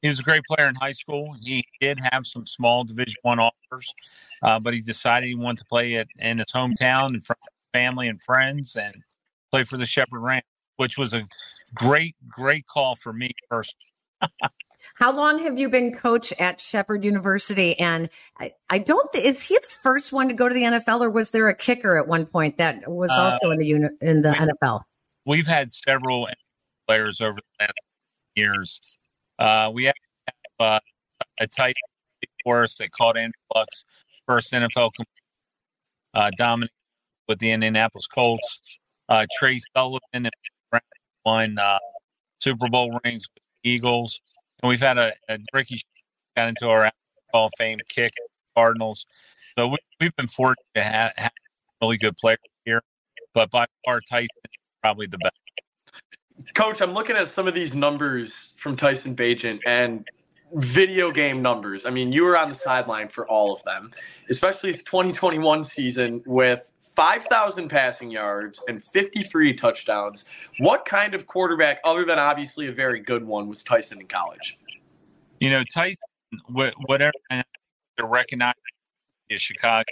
He 0.00 0.08
was 0.08 0.18
a 0.18 0.22
great 0.22 0.44
player 0.44 0.66
in 0.66 0.76
high 0.76 0.92
school. 0.92 1.36
He 1.42 1.62
did 1.78 1.98
have 2.10 2.26
some 2.26 2.46
small 2.46 2.84
Division 2.84 3.16
One 3.20 3.38
offers, 3.38 3.92
uh, 4.42 4.60
but 4.60 4.72
he 4.72 4.80
decided 4.80 5.26
he 5.26 5.34
wanted 5.34 5.58
to 5.58 5.64
play 5.66 5.96
it 5.96 6.08
in 6.18 6.38
his 6.38 6.46
hometown 6.46 7.12
in 7.12 7.20
front 7.20 7.38
of 7.42 7.78
family 7.78 8.08
and 8.08 8.22
friends 8.22 8.74
and 8.76 8.94
play 9.52 9.62
for 9.62 9.76
the 9.76 9.84
Shepherd 9.84 10.20
Rams, 10.20 10.44
which 10.78 10.96
was 10.96 11.12
a 11.12 11.26
great, 11.74 12.16
great 12.26 12.66
call 12.66 12.96
for 12.96 13.12
me 13.12 13.30
personally. 13.50 13.92
How 14.94 15.12
long 15.14 15.38
have 15.40 15.58
you 15.58 15.68
been 15.68 15.94
coach 15.94 16.32
at 16.38 16.60
Shepherd 16.60 17.04
University? 17.04 17.78
And 17.78 18.08
I, 18.38 18.52
I 18.70 18.78
don't, 18.78 19.12
is 19.14 19.42
he 19.42 19.56
the 19.56 19.74
first 19.82 20.12
one 20.12 20.28
to 20.28 20.34
go 20.34 20.48
to 20.48 20.54
the 20.54 20.62
NFL 20.62 21.00
or 21.00 21.10
was 21.10 21.30
there 21.30 21.48
a 21.48 21.54
kicker 21.54 21.98
at 21.98 22.06
one 22.06 22.26
point 22.26 22.56
that 22.58 22.90
was 22.90 23.10
uh, 23.10 23.20
also 23.20 23.48
uh, 23.48 23.52
in 23.52 23.58
the 23.58 23.66
uni, 23.66 23.88
in 24.00 24.22
the 24.22 24.30
we, 24.30 24.68
NFL? 24.68 24.82
We've 25.26 25.46
had 25.46 25.70
several 25.70 26.28
players 26.86 27.20
over 27.20 27.34
the 27.34 27.64
last 27.64 27.72
years. 28.34 28.98
Uh, 29.38 29.70
we 29.72 29.84
have 29.84 29.94
uh, 30.60 30.80
a 31.40 31.46
tight 31.46 31.74
for 32.42 32.62
us 32.62 32.76
that 32.76 32.92
caught 32.92 33.16
Andrew 33.16 33.32
Luck's 33.54 33.84
first 34.26 34.52
NFL 34.52 34.90
uh, 36.14 36.30
dominant 36.36 36.72
with 37.28 37.38
the 37.38 37.50
Indianapolis 37.50 38.06
Colts. 38.06 38.80
Uh, 39.08 39.26
Trey 39.38 39.60
Sullivan 39.76 40.28
won 41.24 41.58
uh, 41.58 41.78
Super 42.40 42.68
Bowl 42.68 42.98
rings 43.04 43.26
with 43.34 43.42
the 43.62 43.70
Eagles, 43.70 44.20
and 44.64 44.70
we've 44.70 44.80
had 44.80 44.96
a, 44.96 45.12
a 45.28 45.38
Ricky 45.52 45.78
got 46.34 46.48
into 46.48 46.68
our 46.70 46.90
Hall 47.32 47.46
of 47.46 47.52
Fame 47.58 47.76
kick 47.90 48.12
Cardinals. 48.56 49.04
So 49.58 49.68
we, 49.68 49.76
have 50.00 50.16
been 50.16 50.26
fortunate 50.26 50.64
to 50.74 50.82
have, 50.82 51.12
have 51.16 51.32
really 51.82 51.98
good 51.98 52.16
players 52.16 52.38
here, 52.64 52.80
but 53.34 53.50
by 53.50 53.66
far 53.84 54.00
Tyson 54.00 54.28
is 54.44 54.56
probably 54.82 55.06
the 55.06 55.18
best. 55.18 55.34
Coach, 56.54 56.80
I'm 56.80 56.94
looking 56.94 57.14
at 57.14 57.28
some 57.28 57.46
of 57.46 57.54
these 57.54 57.74
numbers 57.74 58.54
from 58.56 58.74
Tyson 58.74 59.14
Bagent 59.14 59.60
and 59.66 60.08
video 60.54 61.10
game 61.10 61.42
numbers. 61.42 61.84
I 61.84 61.90
mean, 61.90 62.10
you 62.10 62.24
were 62.24 62.38
on 62.38 62.48
the 62.48 62.54
sideline 62.54 63.08
for 63.08 63.28
all 63.28 63.54
of 63.54 63.62
them, 63.64 63.92
especially 64.30 64.72
his 64.72 64.82
2021 64.84 65.64
season 65.64 66.22
with 66.24 66.72
5,000 66.96 67.68
passing 67.68 68.10
yards 68.10 68.62
and 68.68 68.82
53 68.82 69.54
touchdowns. 69.54 70.28
What 70.58 70.84
kind 70.84 71.14
of 71.14 71.26
quarterback, 71.26 71.80
other 71.84 72.04
than 72.04 72.18
obviously 72.18 72.68
a 72.68 72.72
very 72.72 73.00
good 73.00 73.24
one, 73.24 73.48
was 73.48 73.62
Tyson 73.62 74.00
in 74.00 74.06
college? 74.06 74.58
You 75.40 75.50
know, 75.50 75.64
Tyson, 75.64 75.96
whatever 76.48 77.12
to 77.30 78.04
recognize 78.04 78.54
is 79.28 79.42
Chicago 79.42 79.84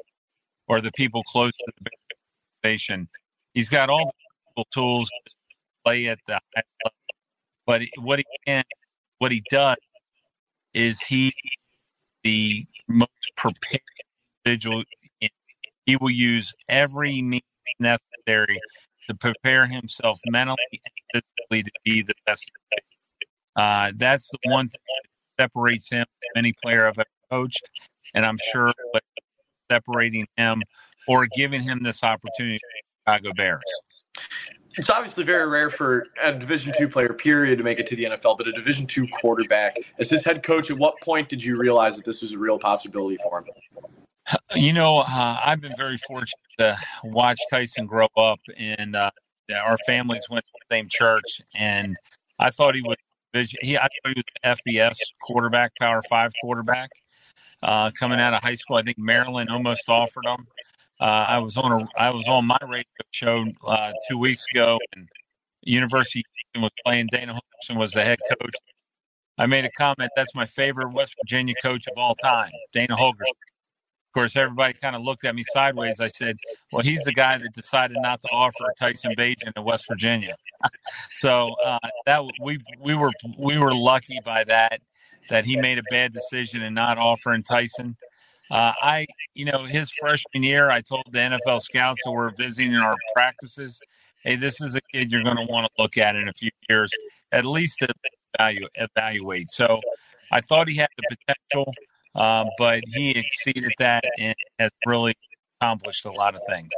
or 0.69 0.81
the 0.81 0.93
people 0.93 1.23
close 1.25 1.53
to 1.53 1.73
the 1.81 1.91
station. 2.61 3.09
He's 3.55 3.69
got 3.69 3.91
all 3.91 4.15
the 4.57 4.65
tools 4.73 5.11
to 5.27 5.35
play 5.85 6.07
at 6.07 6.19
the 6.27 6.35
high 6.35 6.63
level, 6.85 6.97
but 7.67 7.83
what 7.99 8.21
he 8.21 8.25
can, 8.47 8.65
what 9.19 9.33
he 9.33 9.43
does, 9.51 9.77
is 10.75 11.01
he 11.01 11.33
the 12.23 12.65
most 12.89 13.33
prepared 13.37 13.83
individual 14.45 14.85
he 15.87 15.97
will 15.97 16.11
use 16.11 16.53
every 16.69 17.23
means 17.23 17.43
necessary 17.79 18.61
to 19.09 19.15
prepare 19.15 19.67
himself 19.67 20.19
mentally 20.27 20.57
and 20.73 21.23
physically 21.41 21.63
to 21.63 21.71
be 21.85 22.03
the 22.03 22.15
best. 22.27 22.51
Uh, 23.57 23.93
that's 23.97 24.29
the 24.31 24.51
one 24.51 24.69
thing 24.69 24.81
that 24.89 25.45
separates 25.45 25.91
him 25.91 26.05
from 26.05 26.39
any 26.39 26.55
player 26.63 26.87
I've 26.87 26.99
ever 26.99 27.07
coached, 27.31 27.69
and 28.15 28.25
I'm 28.25 28.39
sure 28.53 28.73
separating 29.71 30.27
him 30.37 30.63
or 31.09 31.27
giving 31.37 31.63
him 31.63 31.81
this 31.83 32.03
opportunity 32.03 32.59
Chicago 33.07 33.33
Bears. 33.37 33.63
It's 34.77 34.89
obviously 34.89 35.25
very 35.25 35.47
rare 35.47 35.71
for 35.71 36.07
a 36.23 36.33
Division 36.33 36.73
two 36.79 36.89
player, 36.89 37.13
period, 37.13 37.59
to 37.59 37.65
make 37.65 37.79
it 37.79 37.87
to 37.89 37.97
the 37.97 38.05
NFL, 38.05 38.39
but 38.39 38.49
a 38.49 38.53
Division 38.53 38.87
two 38.87 39.07
quarterback. 39.21 39.77
As 39.99 40.09
his 40.09 40.25
head 40.25 40.43
coach, 40.43 40.71
at 40.71 40.79
what 40.79 40.99
point 41.01 41.29
did 41.29 41.45
you 41.45 41.57
realize 41.59 41.97
that 41.97 42.07
this 42.07 42.23
was 42.23 42.33
a 42.33 42.39
real 42.39 42.59
possibility 42.59 43.19
for 43.23 43.41
him? 43.41 43.47
You 44.55 44.73
know, 44.73 44.99
uh, 44.99 45.41
I've 45.45 45.61
been 45.61 45.75
very 45.77 45.97
fortunate 45.99 46.33
to 46.59 46.77
watch 47.05 47.39
Tyson 47.51 47.87
grow 47.87 48.09
up, 48.17 48.41
and 48.57 48.95
uh, 48.95 49.11
our 49.55 49.77
families 49.87 50.27
went 50.31 50.45
to 50.45 50.51
the 50.69 50.75
same 50.77 50.89
church, 50.89 51.43
and 51.57 51.97
I 52.39 52.51
thought 52.51 52.75
he 52.75 52.83
was 52.83 52.97
he 53.61 53.77
I 53.77 53.83
thought 53.83 54.15
he 54.15 54.23
was 54.45 54.59
FBS 54.67 54.97
quarterback, 55.23 55.73
Power 55.81 56.03
Five 56.09 56.33
quarterback. 56.43 56.91
Uh, 57.63 57.91
coming 57.99 58.19
out 58.19 58.35
of 58.35 58.43
high 58.43 58.55
school, 58.55 58.77
I 58.77 58.83
think 58.83 58.99
Maryland 58.99 59.49
almost 59.51 59.89
offered 59.89 60.27
him. 60.27 60.47
Uh, 61.01 61.05
I 61.29 61.39
was 61.39 61.57
on 61.57 61.73
a 61.73 61.87
I 61.97 62.11
was 62.11 62.27
on 62.29 62.47
my 62.47 62.59
radio 62.63 62.85
show 63.13 63.37
uh, 63.67 63.93
two 64.09 64.19
weeks 64.19 64.45
ago, 64.55 64.79
and 64.95 65.09
University 65.63 66.25
was 66.57 66.71
playing. 66.85 67.09
Dana 67.11 67.35
Holgorsen 67.35 67.79
was 67.79 67.93
the 67.93 68.05
head 68.05 68.19
coach. 68.29 68.55
I 69.39 69.47
made 69.47 69.65
a 69.65 69.71
comment. 69.71 70.11
That's 70.15 70.35
my 70.35 70.47
favorite 70.47 70.93
West 70.93 71.15
Virginia 71.23 71.55
coach 71.63 71.87
of 71.87 71.97
all 71.97 72.15
time, 72.15 72.51
Dana 72.73 72.97
Holgorsen. 72.97 73.52
Of 74.13 74.15
course, 74.15 74.37
everybody 74.37 74.75
kind 74.75 74.95
of 74.95 75.01
looked 75.01 75.25
at 75.25 75.35
me 75.35 75.43
sideways. 75.55 75.99
I 75.99 76.09
said, 76.09 76.37
"Well, 76.71 76.83
he's 76.83 77.03
the 77.05 77.15
guy 77.15 77.39
that 77.39 77.51
decided 77.55 77.97
not 77.99 78.21
to 78.21 78.29
offer 78.29 78.67
Tyson 78.79 79.15
Bagent 79.17 79.57
in 79.57 79.65
West 79.65 79.87
Virginia." 79.89 80.37
so 81.13 81.55
uh, 81.65 81.79
that 82.05 82.23
we 82.39 82.59
we 82.79 82.95
were 82.95 83.13
we 83.39 83.57
were 83.57 83.75
lucky 83.75 84.19
by 84.23 84.45
that 84.45 84.83
that 85.31 85.47
he 85.47 85.57
made 85.57 85.79
a 85.79 85.83
bad 85.91 86.13
decision 86.13 86.61
and 86.63 86.75
not 86.75 86.99
offering 86.99 87.43
Tyson. 87.43 87.97
Uh, 88.51 88.75
I, 88.83 89.07
you 89.35 89.47
know, 89.47 89.65
his 89.65 89.91
freshman 89.99 90.43
year, 90.43 90.71
I 90.71 90.83
told 90.83 91.05
the 91.11 91.19
NFL 91.19 91.63
scouts 91.63 91.99
who 92.05 92.13
were 92.13 92.35
visiting 92.37 92.77
our 92.77 92.97
practices, 93.15 93.81
"Hey, 94.25 94.37
this 94.37 94.61
is 94.61 94.75
a 94.75 94.83
kid 94.93 95.11
you're 95.11 95.23
going 95.25 95.39
to 95.39 95.47
want 95.51 95.65
to 95.67 95.83
look 95.83 95.97
at 95.97 96.17
in 96.17 96.29
a 96.29 96.35
few 96.35 96.51
years, 96.69 96.93
at 97.33 97.47
least 97.47 97.79
to 97.79 97.89
evaluate." 98.39 98.73
evaluate. 98.75 99.49
So, 99.49 99.81
I 100.31 100.43
thought 100.43 100.69
he 100.69 100.77
had 100.77 100.89
the 100.99 101.17
potential. 101.17 101.73
Um, 102.15 102.49
but 102.59 102.83
he 102.87 103.11
exceeded 103.11 103.73
that 103.79 104.05
and 104.19 104.35
has 104.59 104.71
really 104.87 105.15
accomplished 105.61 106.05
a 106.05 106.11
lot 106.11 106.35
of 106.35 106.43
things. 106.49 106.69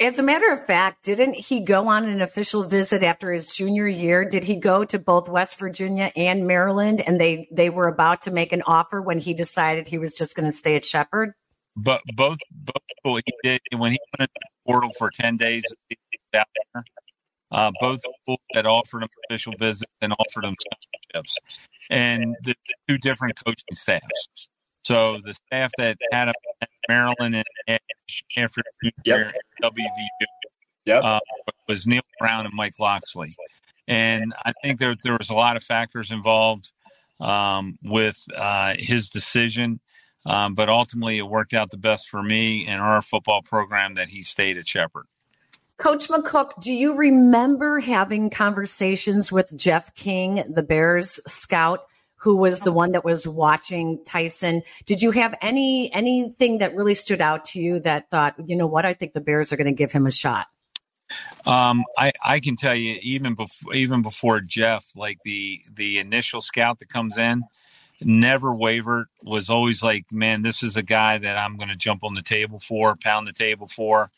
As 0.00 0.18
a 0.18 0.22
matter 0.22 0.50
of 0.50 0.66
fact, 0.66 1.04
didn't 1.04 1.34
he 1.34 1.60
go 1.60 1.88
on 1.88 2.08
an 2.08 2.20
official 2.20 2.64
visit 2.64 3.02
after 3.02 3.32
his 3.32 3.48
junior 3.48 3.86
year? 3.86 4.24
Did 4.24 4.44
he 4.44 4.56
go 4.56 4.84
to 4.84 4.98
both 4.98 5.28
West 5.28 5.58
Virginia 5.58 6.10
and 6.16 6.46
Maryland, 6.46 7.00
and 7.00 7.20
they 7.20 7.48
they 7.52 7.70
were 7.70 7.88
about 7.88 8.22
to 8.22 8.30
make 8.30 8.52
an 8.52 8.62
offer 8.66 9.00
when 9.00 9.20
he 9.20 9.34
decided 9.34 9.86
he 9.86 9.98
was 9.98 10.14
just 10.14 10.34
going 10.34 10.46
to 10.46 10.52
stay 10.52 10.74
at 10.74 10.84
Shepherd? 10.84 11.32
But 11.76 12.02
both 12.14 12.38
both 13.04 13.22
he 13.24 13.32
did 13.42 13.60
when 13.76 13.92
he 13.92 13.98
went 14.18 14.30
into 14.30 14.32
the 14.34 14.48
portal 14.66 14.90
for 14.98 15.10
ten 15.10 15.36
days 15.36 15.64
there. 16.32 16.44
Uh, 17.50 17.70
both 17.80 18.00
schools 18.22 18.40
had 18.54 18.66
offered 18.66 19.02
him 19.02 19.08
official 19.28 19.52
visits 19.58 19.92
and 20.00 20.12
offered 20.18 20.44
him 20.44 20.54
scholarships, 21.12 21.60
and 21.90 22.36
the, 22.42 22.54
the, 22.66 22.74
two 22.88 22.98
different 22.98 23.34
coaching 23.44 23.64
staffs. 23.72 24.50
So 24.84 25.18
the 25.24 25.34
staff 25.34 25.70
that 25.78 25.96
had 26.10 26.28
him 26.28 26.34
at 26.60 26.68
Maryland 26.88 27.44
and 27.66 27.78
after 28.36 28.62
yep. 29.04 29.32
WVU 29.62 30.26
yep. 30.84 31.02
uh, 31.04 31.20
was 31.68 31.86
Neal 31.86 32.02
Brown 32.18 32.46
and 32.46 32.54
Mike 32.54 32.74
Locksley, 32.80 33.34
and 33.86 34.32
I 34.44 34.52
think 34.62 34.78
there 34.78 34.96
there 35.04 35.16
was 35.16 35.30
a 35.30 35.34
lot 35.34 35.56
of 35.56 35.62
factors 35.62 36.10
involved 36.10 36.72
um, 37.20 37.78
with 37.84 38.24
uh, 38.36 38.74
his 38.78 39.08
decision. 39.08 39.80
Um, 40.24 40.54
but 40.54 40.68
ultimately, 40.68 41.18
it 41.18 41.26
worked 41.26 41.52
out 41.52 41.70
the 41.70 41.76
best 41.76 42.08
for 42.08 42.22
me 42.22 42.64
and 42.68 42.80
our 42.80 43.02
football 43.02 43.42
program 43.42 43.94
that 43.94 44.10
he 44.10 44.22
stayed 44.22 44.56
at 44.56 44.68
Shepherd. 44.68 45.06
Coach 45.82 46.06
McCook, 46.06 46.60
do 46.60 46.72
you 46.72 46.94
remember 46.94 47.80
having 47.80 48.30
conversations 48.30 49.32
with 49.32 49.52
Jeff 49.56 49.92
King, 49.96 50.44
the 50.48 50.62
Bears 50.62 51.18
scout, 51.26 51.80
who 52.14 52.36
was 52.36 52.60
the 52.60 52.70
one 52.70 52.92
that 52.92 53.04
was 53.04 53.26
watching 53.26 53.98
Tyson? 54.04 54.62
Did 54.86 55.02
you 55.02 55.10
have 55.10 55.34
any 55.42 55.92
anything 55.92 56.58
that 56.58 56.76
really 56.76 56.94
stood 56.94 57.20
out 57.20 57.46
to 57.46 57.60
you 57.60 57.80
that 57.80 58.08
thought, 58.10 58.36
you 58.46 58.54
know 58.54 58.68
what, 58.68 58.86
I 58.86 58.94
think 58.94 59.12
the 59.12 59.20
Bears 59.20 59.52
are 59.52 59.56
going 59.56 59.66
to 59.66 59.72
give 59.72 59.90
him 59.90 60.06
a 60.06 60.12
shot? 60.12 60.46
Um, 61.46 61.82
I, 61.98 62.12
I 62.24 62.38
can 62.38 62.54
tell 62.54 62.76
you 62.76 63.00
even 63.02 63.34
before 63.34 63.74
even 63.74 64.02
before 64.02 64.40
Jeff, 64.40 64.86
like 64.94 65.18
the 65.24 65.62
the 65.74 65.98
initial 65.98 66.40
scout 66.40 66.78
that 66.78 66.90
comes 66.90 67.18
in, 67.18 67.42
never 68.00 68.54
wavered. 68.54 69.08
Was 69.24 69.50
always 69.50 69.82
like, 69.82 70.12
man, 70.12 70.42
this 70.42 70.62
is 70.62 70.76
a 70.76 70.82
guy 70.84 71.18
that 71.18 71.36
I'm 71.36 71.56
going 71.56 71.70
to 71.70 71.76
jump 71.76 72.04
on 72.04 72.14
the 72.14 72.22
table 72.22 72.60
for, 72.60 72.94
pound 72.94 73.26
the 73.26 73.32
table 73.32 73.66
for. 73.66 74.12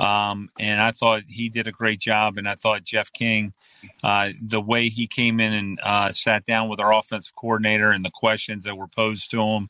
Um, 0.00 0.48
and 0.58 0.80
I 0.80 0.92
thought 0.92 1.24
he 1.28 1.50
did 1.50 1.66
a 1.66 1.72
great 1.72 2.00
job. 2.00 2.38
And 2.38 2.48
I 2.48 2.54
thought 2.54 2.84
Jeff 2.84 3.12
King, 3.12 3.52
uh, 4.02 4.30
the 4.40 4.60
way 4.60 4.88
he 4.88 5.06
came 5.06 5.40
in 5.40 5.52
and 5.52 5.80
uh, 5.82 6.10
sat 6.10 6.46
down 6.46 6.70
with 6.70 6.80
our 6.80 6.96
offensive 6.96 7.36
coordinator 7.36 7.90
and 7.90 8.02
the 8.04 8.10
questions 8.10 8.64
that 8.64 8.78
were 8.78 8.88
posed 8.88 9.30
to 9.32 9.42
him, 9.42 9.68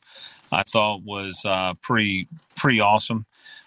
I 0.53 0.63
thought 0.63 1.03
was 1.03 1.45
uh, 1.45 1.75
pretty 1.83 2.29
pretty 2.55 2.81
awesome. 2.81 3.27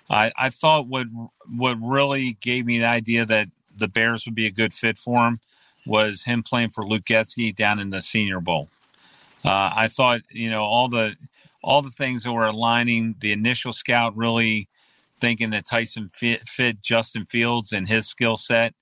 I, 0.10 0.32
I 0.38 0.50
thought 0.50 0.88
what 0.88 1.08
what 1.48 1.78
really 1.82 2.38
gave 2.40 2.66
me 2.66 2.80
the 2.80 2.88
idea 2.88 3.26
that 3.26 3.50
the 3.76 3.88
Bears 3.88 4.26
would 4.26 4.36
be 4.36 4.46
a 4.46 4.52
good 4.52 4.74
fit 4.74 4.98
for 4.98 5.28
him 5.28 5.40
was 5.86 6.24
him 6.24 6.44
playing 6.44 6.70
for 6.70 6.86
Luke 6.86 7.04
Getsy 7.04 7.54
down 7.54 7.80
in 7.80 7.90
the 7.90 8.02
Senior 8.02 8.40
Bowl. 8.40 8.70
Uh, 9.44 9.72
I 9.76 9.90
thought 9.90 10.22
you 10.30 10.50
know 10.50 10.64
all 10.64 10.88
the 10.88 11.16
all 11.62 11.82
the 11.82 11.90
things 11.90 12.24
that 12.24 12.32
were 12.32 12.46
aligning. 12.46 13.16
The 13.20 13.34
initial 13.34 13.74
scout 13.74 14.16
really 14.16 14.70
thinking 15.24 15.52
that 15.52 15.66
Tyson 15.66 16.10
fit, 16.14 16.42
fit 16.42 16.82
Justin 16.82 17.26
Fields 17.26 17.72
and 17.72 17.88
his 17.88 18.06
skill 18.06 18.36
set 18.36 18.74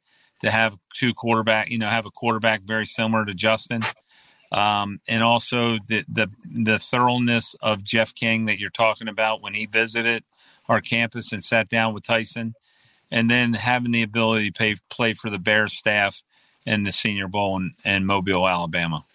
to 0.42 0.50
have 0.50 0.76
two 0.92 1.14
quarterback, 1.14 1.70
you 1.70 1.78
know, 1.78 1.88
have 1.88 2.08
a 2.08 2.12
quarterback 2.12 2.64
very 2.64 2.88
similar 2.88 3.26
to 3.26 3.36
Justin. 3.36 3.84
Um, 4.52 5.00
and 5.08 5.22
also 5.22 5.78
the, 5.88 6.04
the 6.10 6.30
the 6.44 6.80
thoroughness 6.80 7.56
of 7.62 7.84
Jeff 7.84 8.16
King 8.16 8.48
that 8.48 8.58
you're 8.58 8.72
talking 8.72 9.08
about 9.08 9.44
when 9.44 9.54
he 9.54 9.68
visited 9.68 10.24
our 10.68 10.82
campus 10.82 11.32
and 11.32 11.44
sat 11.44 11.70
down 11.70 11.94
with 11.94 12.04
Tyson, 12.04 12.56
and 13.12 13.30
then 13.30 13.54
having 13.54 13.92
the 13.92 14.02
ability 14.02 14.50
to 14.50 14.58
pay, 14.58 14.76
play 14.90 15.14
for 15.14 15.30
the 15.30 15.38
Bears 15.38 15.74
staff 15.74 16.24
in 16.66 16.84
the 16.84 16.92
Senior 16.92 17.28
Bowl 17.28 17.56
in, 17.58 17.76
in 17.86 18.06
Mobile, 18.08 18.50
Alabama. 18.50 19.06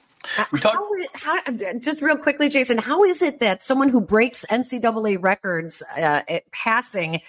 We 0.52 0.60
talk- 0.60 0.82
how, 1.14 1.40
how, 1.44 1.52
just 1.78 2.02
real 2.02 2.16
quickly, 2.16 2.48
Jason, 2.48 2.78
how 2.78 3.04
is 3.04 3.22
it 3.22 3.40
that 3.40 3.62
someone 3.62 3.88
who 3.88 4.00
breaks 4.00 4.44
NCAA 4.50 5.18
records 5.20 5.82
uh, 5.96 6.22
at 6.28 6.50
passing 6.52 7.20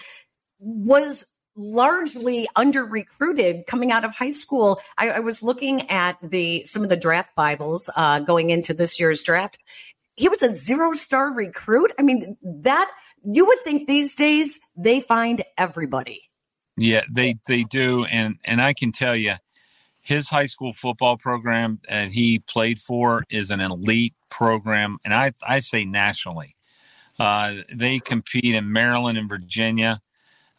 was 0.60 1.26
largely 1.56 2.48
under 2.56 2.86
recruited 2.86 3.66
coming 3.68 3.92
out 3.92 4.06
of 4.06 4.16
high 4.16 4.30
school? 4.30 4.80
I, 4.98 5.10
I, 5.10 5.20
was 5.20 5.42
looking 5.42 5.90
at 5.90 6.18
the 6.22 6.66
some 6.66 6.84
of 6.84 6.90
the 6.90 6.98
draft 6.98 7.36
Bibles 7.36 7.90
uh, 7.96 8.20
going 8.20 8.50
into 8.50 8.74
this 8.74 9.00
year's 9.00 9.24
draft. 9.24 9.58
He 10.16 10.30
was 10.30 10.42
a 10.42 10.56
zero 10.56 10.94
star 10.94 11.32
recruit. 11.32 11.92
I 12.00 12.02
mean, 12.02 12.38
that 12.42 12.90
you 13.24 13.46
would 13.46 13.62
think 13.64 13.88
these 13.88 14.16
days 14.16 14.60
they 14.76 15.00
find 15.00 15.44
everybody. 15.58 16.24
Yeah, 16.78 17.02
they 17.12 17.40
they 17.48 17.64
do, 17.64 18.06
and 18.06 18.36
and 18.46 18.62
I 18.62 18.74
can 18.74 18.92
tell 18.92 19.16
you 19.16 19.36
his 20.08 20.30
high 20.30 20.46
school 20.46 20.72
football 20.72 21.18
program 21.18 21.82
that 21.90 22.12
he 22.12 22.40
played 22.40 22.80
for 22.80 23.26
is 23.30 23.50
an 23.50 23.60
elite 23.60 24.14
program, 24.30 25.00
and 25.04 25.14
I 25.14 25.34
I 25.46 25.60
say 25.60 25.84
nationally. 25.84 26.56
Uh, 27.20 27.56
they 27.74 28.00
compete 28.00 28.56
in 28.56 28.72
Maryland 28.72 29.18
and 29.18 29.28
Virginia, 29.28 30.00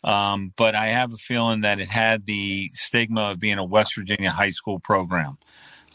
um, 0.04 0.52
but 0.58 0.74
I 0.74 0.88
have 0.88 1.14
a 1.14 1.16
feeling 1.16 1.62
that 1.62 1.80
it 1.80 1.88
had 1.88 2.26
the 2.26 2.68
stigma 2.74 3.30
of 3.30 3.40
being 3.40 3.56
a 3.56 3.64
West 3.64 3.94
Virginia 3.94 4.30
high 4.30 4.50
school 4.50 4.80
program. 4.80 5.38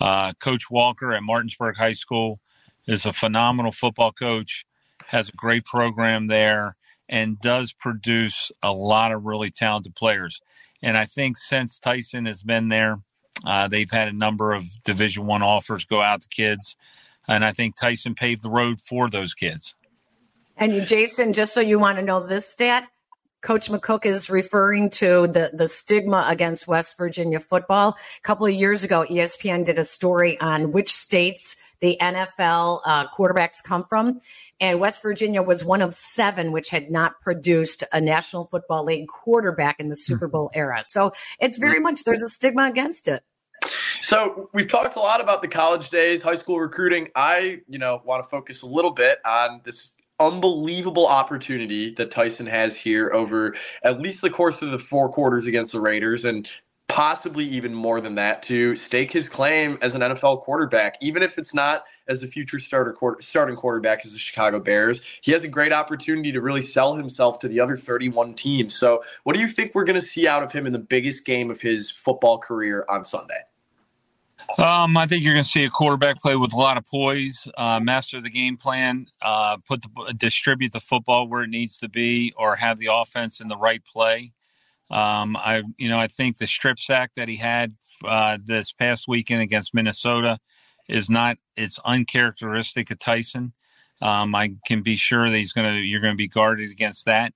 Uh, 0.01 0.33
coach 0.39 0.71
Walker 0.71 1.13
at 1.13 1.21
Martinsburg 1.21 1.77
High 1.77 1.91
School 1.91 2.39
is 2.87 3.05
a 3.05 3.13
phenomenal 3.13 3.71
football 3.71 4.13
coach, 4.13 4.65
has 5.07 5.29
a 5.29 5.33
great 5.33 5.63
program 5.63 6.25
there, 6.25 6.75
and 7.07 7.39
does 7.39 7.71
produce 7.71 8.51
a 8.63 8.73
lot 8.73 9.11
of 9.11 9.25
really 9.25 9.51
talented 9.51 9.93
players. 9.93 10.41
And 10.81 10.97
I 10.97 11.05
think 11.05 11.37
since 11.37 11.77
Tyson 11.77 12.25
has 12.25 12.41
been 12.41 12.69
there, 12.69 12.97
uh, 13.45 13.67
they've 13.67 13.91
had 13.91 14.07
a 14.07 14.13
number 14.13 14.53
of 14.53 14.65
Division 14.83 15.25
One 15.25 15.43
offers 15.43 15.85
go 15.85 16.01
out 16.01 16.21
to 16.21 16.27
kids, 16.27 16.75
and 17.27 17.43
I 17.43 17.51
think 17.51 17.75
Tyson 17.75 18.15
paved 18.15 18.41
the 18.41 18.49
road 18.49 18.81
for 18.81 19.09
those 19.09 19.33
kids. 19.33 19.75
And 20.57 20.85
Jason, 20.85 21.33
just 21.33 21.53
so 21.53 21.61
you 21.61 21.79
want 21.79 21.97
to 21.97 22.03
know 22.03 22.25
this 22.25 22.47
stat, 22.47 22.87
Coach 23.41 23.69
McCook 23.69 24.05
is 24.05 24.29
referring 24.29 24.89
to 24.91 25.27
the, 25.27 25.51
the 25.53 25.67
stigma 25.67 26.25
against 26.27 26.65
West 26.65 26.97
Virginia 26.97 27.39
football. 27.39 27.97
A 28.17 28.21
couple 28.21 28.45
of 28.45 28.53
years 28.53 28.85
ago, 28.85 29.05
ESPN 29.09 29.65
did 29.65 29.77
a 29.77 29.83
story 29.83 30.39
on 30.39 30.71
which 30.71 30.93
states 30.93 31.57
the 31.81 31.97
NFL 31.99 32.79
uh, 32.85 33.07
quarterbacks 33.09 33.61
come 33.61 33.83
from. 33.83 34.21
And 34.61 34.79
West 34.79 35.01
Virginia 35.01 35.43
was 35.43 35.65
one 35.65 35.81
of 35.81 35.93
seven 35.93 36.53
which 36.53 36.69
had 36.69 36.93
not 36.93 37.19
produced 37.19 37.83
a 37.91 37.99
National 37.99 38.45
Football 38.45 38.85
League 38.85 39.09
quarterback 39.09 39.81
in 39.81 39.89
the 39.89 39.95
Super 39.95 40.29
Bowl 40.29 40.49
era. 40.53 40.81
So 40.85 41.11
it's 41.41 41.57
very 41.57 41.81
much, 41.81 42.05
there's 42.05 42.21
a 42.21 42.29
stigma 42.29 42.69
against 42.69 43.09
it. 43.09 43.23
So 44.03 44.49
we've 44.53 44.67
talked 44.67 44.97
a 44.97 44.99
lot 44.99 45.21
about 45.21 45.41
the 45.41 45.47
college 45.47 45.89
days, 45.89 46.21
high 46.21 46.35
school 46.35 46.59
recruiting. 46.59 47.07
I, 47.15 47.61
you 47.69 47.79
know, 47.79 48.01
want 48.03 48.21
to 48.21 48.29
focus 48.29 48.61
a 48.61 48.67
little 48.67 48.91
bit 48.91 49.19
on 49.25 49.61
this 49.63 49.93
unbelievable 50.19 51.07
opportunity 51.07 51.93
that 51.95 52.11
Tyson 52.11 52.47
has 52.47 52.75
here 52.75 53.11
over 53.13 53.55
at 53.83 54.01
least 54.01 54.21
the 54.21 54.29
course 54.29 54.61
of 54.61 54.71
the 54.71 54.79
four 54.79 55.09
quarters 55.09 55.47
against 55.47 55.71
the 55.71 55.79
Raiders 55.79 56.25
and 56.25 56.49
possibly 56.89 57.45
even 57.45 57.73
more 57.73 58.01
than 58.01 58.15
that 58.15 58.43
to 58.43 58.75
stake 58.75 59.13
his 59.13 59.29
claim 59.29 59.79
as 59.81 59.95
an 59.95 60.01
NFL 60.01 60.43
quarterback, 60.43 60.97
even 61.01 61.23
if 61.23 61.37
it's 61.37 61.53
not 61.53 61.85
as 62.09 62.19
the 62.19 62.27
future 62.27 62.59
starter 62.59 62.97
starting 63.21 63.55
quarterback 63.55 64.05
as 64.05 64.13
the 64.13 64.19
Chicago 64.19 64.59
Bears. 64.59 65.01
He 65.21 65.31
has 65.31 65.43
a 65.43 65.47
great 65.47 65.73
opportunity 65.73 66.33
to 66.33 66.41
really 66.41 66.61
sell 66.61 66.95
himself 66.95 67.39
to 67.39 67.47
the 67.47 67.61
other 67.61 67.77
31 67.77 68.35
teams. 68.35 68.75
So, 68.75 69.03
what 69.23 69.33
do 69.33 69.41
you 69.41 69.47
think 69.47 69.73
we're 69.73 69.85
going 69.85 69.99
to 69.99 70.05
see 70.05 70.27
out 70.27 70.43
of 70.43 70.51
him 70.51 70.67
in 70.67 70.73
the 70.73 70.79
biggest 70.79 71.25
game 71.25 71.49
of 71.49 71.61
his 71.61 71.89
football 71.89 72.37
career 72.37 72.85
on 72.89 73.05
Sunday? 73.05 73.41
Um, 74.57 74.97
I 74.97 75.07
think 75.07 75.23
you're 75.23 75.33
going 75.33 75.43
to 75.43 75.49
see 75.49 75.63
a 75.63 75.69
quarterback 75.69 76.19
play 76.19 76.35
with 76.35 76.53
a 76.53 76.57
lot 76.57 76.77
of 76.77 76.85
poise, 76.85 77.47
uh, 77.57 77.79
master 77.79 78.21
the 78.21 78.29
game 78.29 78.55
plan, 78.55 79.07
uh, 79.21 79.57
put 79.67 79.81
the 79.81 80.13
distribute 80.15 80.73
the 80.73 80.79
football 80.79 81.27
where 81.27 81.43
it 81.43 81.49
needs 81.49 81.77
to 81.77 81.89
be, 81.89 82.33
or 82.37 82.55
have 82.57 82.77
the 82.77 82.89
offense 82.91 83.39
in 83.39 83.47
the 83.47 83.57
right 83.57 83.83
play. 83.83 84.31
Um, 84.91 85.35
I, 85.35 85.63
you 85.77 85.89
know, 85.89 85.99
I 85.99 86.07
think 86.07 86.37
the 86.37 86.45
strip 86.45 86.77
sack 86.77 87.11
that 87.15 87.27
he 87.27 87.37
had 87.37 87.73
uh, 88.05 88.37
this 88.45 88.71
past 88.71 89.05
weekend 89.07 89.41
against 89.41 89.73
Minnesota 89.73 90.37
is 90.87 91.09
not. 91.09 91.37
It's 91.57 91.79
uncharacteristic 91.83 92.91
of 92.91 92.99
Tyson. 92.99 93.53
Um, 94.01 94.35
I 94.35 94.55
can 94.67 94.83
be 94.83 94.95
sure 94.97 95.29
that 95.29 95.37
he's 95.37 95.53
going 95.53 95.73
to. 95.73 95.79
You're 95.79 96.01
going 96.01 96.13
to 96.13 96.17
be 96.17 96.27
guarded 96.27 96.69
against 96.69 97.05
that. 97.05 97.33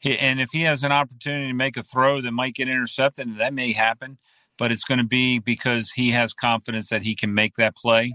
He, 0.00 0.18
and 0.18 0.40
if 0.40 0.50
he 0.50 0.62
has 0.62 0.82
an 0.82 0.92
opportunity 0.92 1.46
to 1.46 1.54
make 1.54 1.76
a 1.76 1.84
throw 1.84 2.20
that 2.22 2.32
might 2.32 2.54
get 2.54 2.68
intercepted, 2.68 3.38
that 3.38 3.54
may 3.54 3.72
happen 3.72 4.18
but 4.58 4.72
it's 4.72 4.84
going 4.84 4.98
to 4.98 5.04
be 5.04 5.38
because 5.38 5.92
he 5.92 6.10
has 6.10 6.32
confidence 6.32 6.88
that 6.88 7.02
he 7.02 7.14
can 7.14 7.34
make 7.34 7.56
that 7.56 7.76
play. 7.76 8.14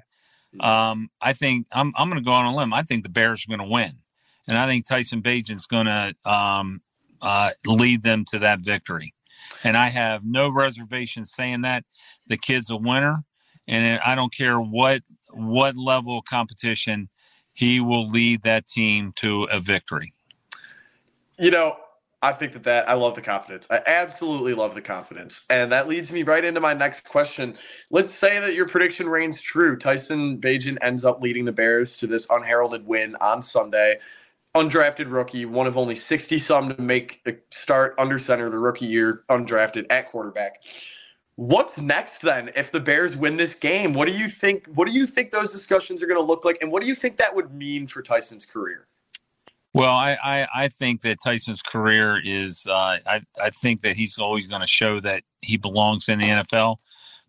Um, 0.60 1.10
I 1.22 1.34
think 1.34 1.68
I'm, 1.74 1.94
I'm 1.96 2.10
going 2.10 2.22
to 2.22 2.26
go 2.26 2.34
on 2.34 2.46
a 2.46 2.56
limb. 2.56 2.74
I 2.74 2.84
think 2.84 3.04
the 3.04 3.10
Bears 3.10 3.46
are 3.46 3.56
going 3.56 3.68
to 3.68 3.72
win, 3.74 3.94
and 4.48 4.58
I 4.58 4.68
think 4.68 4.86
Tyson 4.86 5.22
Bagent's 5.22 5.66
going 5.66 5.86
to 5.86 6.14
um, 6.26 6.82
uh, 7.22 7.52
lead 7.66 8.04
them 8.04 8.26
to 8.32 8.40
that 8.40 8.60
victory. 8.60 9.14
And 9.64 9.78
I 9.78 9.90
have 9.90 10.26
no 10.26 10.50
reservation 10.50 11.26
saying 11.26 11.62
that 11.62 11.86
the 12.28 12.38
kid's 12.38 12.70
a 12.70 12.76
winner, 12.76 13.24
and 13.68 14.02
I 14.04 14.16
don't 14.16 14.34
care 14.36 14.60
what 14.60 15.04
what 15.34 15.78
level 15.78 16.18
of 16.18 16.26
competition 16.26 17.10
he 17.56 17.80
will 17.80 18.08
lead 18.08 18.44
that 18.44 18.68
team 18.68 19.12
to 19.18 19.44
a 19.46 19.60
victory. 19.60 20.14
You 21.40 21.52
know, 21.52 21.78
I 22.24 22.34
think 22.34 22.54
that 22.54 22.64
that 22.66 22.88
I 22.88 22.94
love 22.94 23.16
the 23.16 23.22
confidence. 23.22 23.66
I 23.72 23.82
absolutely 23.88 24.54
love 24.54 24.76
the 24.76 24.82
confidence, 24.82 25.46
and 25.50 25.72
that 25.72 25.88
leads 25.88 26.12
me 26.12 26.24
right 26.24 26.44
into 26.44 26.60
my 26.60 26.74
next 26.74 27.04
question. 27.06 27.58
Let's 27.90 28.14
say 28.14 28.40
that 28.40 28.54
your 28.54 28.68
prediction 28.68 29.10
reigns 29.10 29.42
true. 29.42 29.78
Tyson 29.78 30.40
Bagent 30.40 30.78
ends 30.82 31.04
up 31.04 31.22
leading 31.22 31.46
the 31.46 31.52
Bears 31.52 31.98
to 31.98 32.08
this 32.08 32.30
unheralded 32.30 32.86
win 32.86 33.16
on 33.16 33.42
Sunday. 33.42 33.98
Undrafted 34.56 35.12
rookie, 35.12 35.46
one 35.46 35.66
of 35.66 35.78
only 35.78 35.96
sixty 35.96 36.38
some 36.38 36.70
to 36.76 36.82
make 36.82 37.22
a 37.26 37.34
start 37.52 37.96
under 37.98 38.20
center 38.20 38.50
the 38.50 38.60
rookie 38.60 38.86
year, 38.86 39.24
undrafted 39.32 39.88
at 39.90 40.12
quarterback. 40.12 40.64
What's 41.38 41.80
next 41.80 42.22
then? 42.22 42.52
If 42.56 42.72
the 42.72 42.82
Bears 42.82 43.16
win 43.16 43.38
this 43.38 43.56
game, 43.56 43.94
what 43.94 44.08
do 44.08 44.14
you 44.14 44.30
think? 44.30 44.68
What 44.68 44.88
do 44.88 44.94
you 44.94 45.08
think 45.08 45.32
those 45.32 45.50
discussions 45.50 46.04
are 46.04 46.08
going 46.08 46.20
to 46.22 46.26
look 46.26 46.46
like, 46.46 46.60
and 46.62 46.72
what 46.72 46.84
do 46.84 46.88
you 46.88 46.96
think 46.96 47.18
that 47.18 47.36
would 47.36 47.54
mean 47.54 47.88
for 47.88 48.04
Tyson's 48.04 48.46
career? 48.46 48.86
Well, 49.74 49.94
I, 49.94 50.18
I, 50.22 50.48
I, 50.54 50.68
think 50.68 51.02
that 51.02 51.20
Tyson's 51.24 51.62
career 51.62 52.20
is, 52.22 52.66
uh, 52.68 52.98
I, 53.06 53.22
I 53.42 53.50
think 53.52 53.82
that 53.82 53.96
he's 53.96 54.18
always 54.18 54.46
going 54.46 54.60
to 54.60 54.68
show 54.68 55.00
that 55.00 55.24
he 55.42 55.56
belongs 55.56 56.10
in 56.10 56.20
the 56.20 56.26
NFL. 56.26 56.78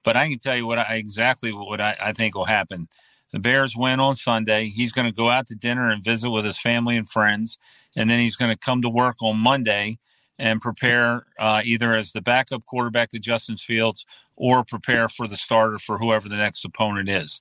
But 0.02 0.16
I 0.16 0.28
can 0.28 0.40
tell 0.40 0.56
you 0.56 0.66
what 0.66 0.80
I, 0.80 0.96
exactly 0.96 1.52
what 1.52 1.80
I, 1.80 1.96
I 2.00 2.12
think 2.12 2.34
will 2.34 2.46
happen. 2.46 2.88
The 3.32 3.38
Bears 3.38 3.76
win 3.76 4.00
on 4.00 4.14
Sunday. 4.14 4.66
He's 4.66 4.90
going 4.90 5.06
to 5.06 5.14
go 5.14 5.30
out 5.30 5.46
to 5.46 5.54
dinner 5.54 5.90
and 5.90 6.02
visit 6.02 6.30
with 6.30 6.44
his 6.44 6.58
family 6.58 6.96
and 6.96 7.08
friends. 7.08 7.58
And 7.94 8.10
then 8.10 8.18
he's 8.18 8.36
going 8.36 8.50
to 8.50 8.58
come 8.58 8.82
to 8.82 8.88
work 8.88 9.22
on 9.22 9.38
Monday 9.38 9.98
and 10.38 10.60
prepare 10.60 11.26
uh, 11.38 11.62
either 11.64 11.94
as 11.94 12.10
the 12.10 12.20
backup 12.20 12.66
quarterback 12.66 13.10
to 13.10 13.20
Justin 13.20 13.56
Fields 13.56 14.04
or 14.34 14.64
prepare 14.64 15.08
for 15.08 15.28
the 15.28 15.36
starter 15.36 15.78
for 15.78 15.98
whoever 15.98 16.28
the 16.28 16.36
next 16.36 16.64
opponent 16.64 17.08
is. 17.08 17.40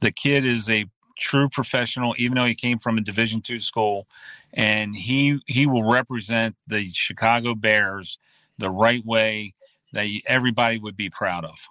The 0.00 0.12
kid 0.12 0.44
is 0.44 0.68
a 0.68 0.86
true 1.22 1.48
professional, 1.48 2.14
even 2.18 2.34
though 2.34 2.44
he 2.44 2.54
came 2.54 2.78
from 2.78 2.98
a 2.98 3.00
Division 3.00 3.40
two 3.40 3.60
school, 3.60 4.06
and 4.52 4.94
he 4.94 5.40
he 5.46 5.66
will 5.66 5.84
represent 5.84 6.56
the 6.66 6.90
Chicago 6.90 7.54
Bears 7.54 8.18
the 8.58 8.70
right 8.70 9.04
way 9.04 9.54
that 9.92 10.06
everybody 10.26 10.78
would 10.78 10.96
be 10.96 11.08
proud 11.08 11.44
of. 11.44 11.68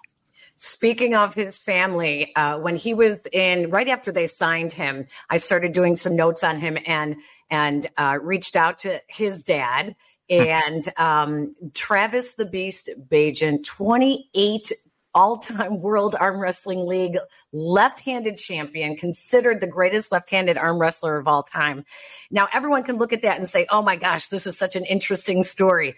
Speaking 0.56 1.14
of 1.14 1.34
his 1.34 1.58
family, 1.58 2.34
uh, 2.36 2.58
when 2.58 2.76
he 2.76 2.94
was 2.94 3.20
in 3.32 3.70
right 3.70 3.88
after 3.88 4.12
they 4.12 4.26
signed 4.26 4.72
him, 4.72 5.06
I 5.28 5.36
started 5.36 5.72
doing 5.72 5.96
some 5.96 6.16
notes 6.16 6.42
on 6.42 6.58
him 6.58 6.78
and 6.86 7.16
and 7.50 7.86
uh, 7.98 8.18
reached 8.22 8.56
out 8.56 8.80
to 8.80 9.00
his 9.08 9.42
dad 9.42 9.94
and 10.30 10.88
um, 10.96 11.54
Travis 11.74 12.32
the 12.34 12.46
Beast 12.46 12.90
Bagent, 13.08 13.64
28 13.64 14.72
all 15.14 15.38
time 15.38 15.80
World 15.80 16.16
Arm 16.18 16.38
Wrestling 16.40 16.86
League 16.86 17.16
left 17.52 18.00
handed 18.00 18.36
champion, 18.36 18.96
considered 18.96 19.60
the 19.60 19.66
greatest 19.66 20.12
left 20.12 20.30
handed 20.30 20.58
arm 20.58 20.78
wrestler 20.78 21.18
of 21.18 21.28
all 21.28 21.42
time. 21.42 21.84
Now, 22.30 22.48
everyone 22.52 22.84
can 22.84 22.98
look 22.98 23.12
at 23.12 23.22
that 23.22 23.38
and 23.38 23.48
say, 23.48 23.66
oh 23.70 23.82
my 23.82 23.96
gosh, 23.96 24.28
this 24.28 24.46
is 24.46 24.56
such 24.56 24.76
an 24.76 24.84
interesting 24.84 25.42
story. 25.42 25.96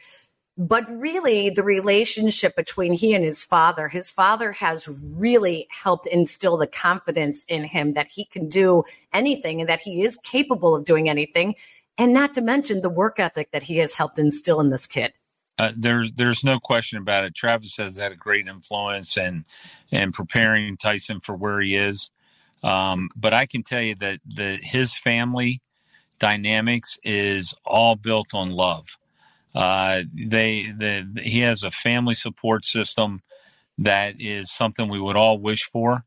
But 0.56 0.88
really, 0.88 1.50
the 1.50 1.64
relationship 1.64 2.54
between 2.54 2.92
he 2.92 3.12
and 3.12 3.24
his 3.24 3.42
father, 3.42 3.88
his 3.88 4.12
father 4.12 4.52
has 4.52 4.88
really 4.88 5.66
helped 5.68 6.06
instill 6.06 6.56
the 6.56 6.68
confidence 6.68 7.44
in 7.46 7.64
him 7.64 7.94
that 7.94 8.06
he 8.06 8.24
can 8.24 8.48
do 8.48 8.84
anything 9.12 9.60
and 9.60 9.68
that 9.68 9.80
he 9.80 10.02
is 10.02 10.16
capable 10.22 10.76
of 10.76 10.84
doing 10.84 11.08
anything. 11.08 11.56
And 11.98 12.12
not 12.12 12.34
to 12.34 12.40
mention 12.40 12.82
the 12.82 12.90
work 12.90 13.18
ethic 13.18 13.50
that 13.50 13.64
he 13.64 13.78
has 13.78 13.94
helped 13.94 14.18
instill 14.18 14.60
in 14.60 14.70
this 14.70 14.86
kid. 14.86 15.12
Uh, 15.64 15.72
there's 15.76 16.12
there's 16.12 16.44
no 16.44 16.58
question 16.58 16.98
about 16.98 17.24
it. 17.24 17.34
Travis 17.34 17.76
has 17.78 17.96
had 17.96 18.12
a 18.12 18.16
great 18.16 18.46
influence 18.46 19.16
and 19.16 19.46
and 19.90 20.12
preparing 20.12 20.76
Tyson 20.76 21.20
for 21.20 21.34
where 21.34 21.60
he 21.60 21.74
is. 21.74 22.10
Um, 22.62 23.10
but 23.16 23.32
I 23.32 23.46
can 23.46 23.62
tell 23.62 23.80
you 23.80 23.94
that 23.96 24.20
the 24.26 24.58
his 24.62 24.94
family 24.94 25.62
dynamics 26.18 26.98
is 27.02 27.54
all 27.64 27.96
built 27.96 28.34
on 28.34 28.50
love. 28.50 28.98
Uh, 29.54 30.02
they 30.14 30.72
the 30.76 31.20
he 31.22 31.40
has 31.40 31.62
a 31.62 31.70
family 31.70 32.14
support 32.14 32.64
system 32.66 33.20
that 33.78 34.16
is 34.18 34.52
something 34.52 34.88
we 34.88 35.00
would 35.00 35.16
all 35.16 35.38
wish 35.38 35.64
for. 35.64 36.04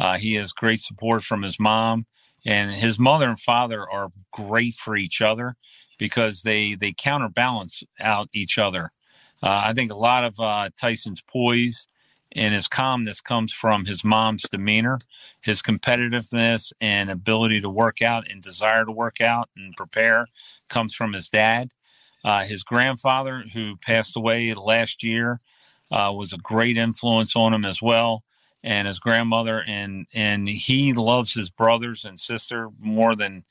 Uh, 0.00 0.16
he 0.16 0.34
has 0.34 0.52
great 0.52 0.80
support 0.80 1.22
from 1.22 1.42
his 1.42 1.60
mom, 1.60 2.06
and 2.46 2.72
his 2.72 2.98
mother 2.98 3.28
and 3.28 3.40
father 3.40 3.88
are 3.88 4.12
great 4.32 4.74
for 4.74 4.96
each 4.96 5.20
other 5.20 5.56
because 5.98 6.42
they 6.42 6.74
they 6.74 6.92
counterbalance 6.92 7.82
out 8.00 8.28
each 8.32 8.58
other. 8.58 8.92
Uh, 9.42 9.62
I 9.66 9.72
think 9.74 9.92
a 9.92 9.96
lot 9.96 10.24
of 10.24 10.40
uh, 10.40 10.70
Tyson's 10.80 11.22
poise 11.22 11.86
and 12.34 12.54
his 12.54 12.66
calmness 12.68 13.20
comes 13.20 13.52
from 13.52 13.84
his 13.84 14.04
mom's 14.04 14.42
demeanor, 14.42 14.98
his 15.42 15.62
competitiveness 15.62 16.72
and 16.80 17.10
ability 17.10 17.60
to 17.60 17.70
work 17.70 18.02
out 18.02 18.28
and 18.28 18.42
desire 18.42 18.84
to 18.84 18.92
work 18.92 19.20
out 19.20 19.48
and 19.56 19.74
prepare 19.76 20.26
comes 20.68 20.94
from 20.94 21.12
his 21.12 21.28
dad. 21.28 21.70
Uh, 22.24 22.42
his 22.44 22.64
grandfather, 22.64 23.44
who 23.52 23.76
passed 23.76 24.16
away 24.16 24.52
last 24.54 25.02
year, 25.04 25.40
uh, 25.92 26.12
was 26.16 26.32
a 26.32 26.38
great 26.38 26.76
influence 26.76 27.36
on 27.36 27.52
him 27.54 27.64
as 27.64 27.82
well, 27.82 28.24
and 28.62 28.88
his 28.88 28.98
grandmother, 28.98 29.62
and 29.66 30.06
and 30.14 30.48
he 30.48 30.94
loves 30.94 31.34
his 31.34 31.50
brothers 31.50 32.04
and 32.04 32.18
sister 32.18 32.70
more 32.80 33.14
than 33.14 33.44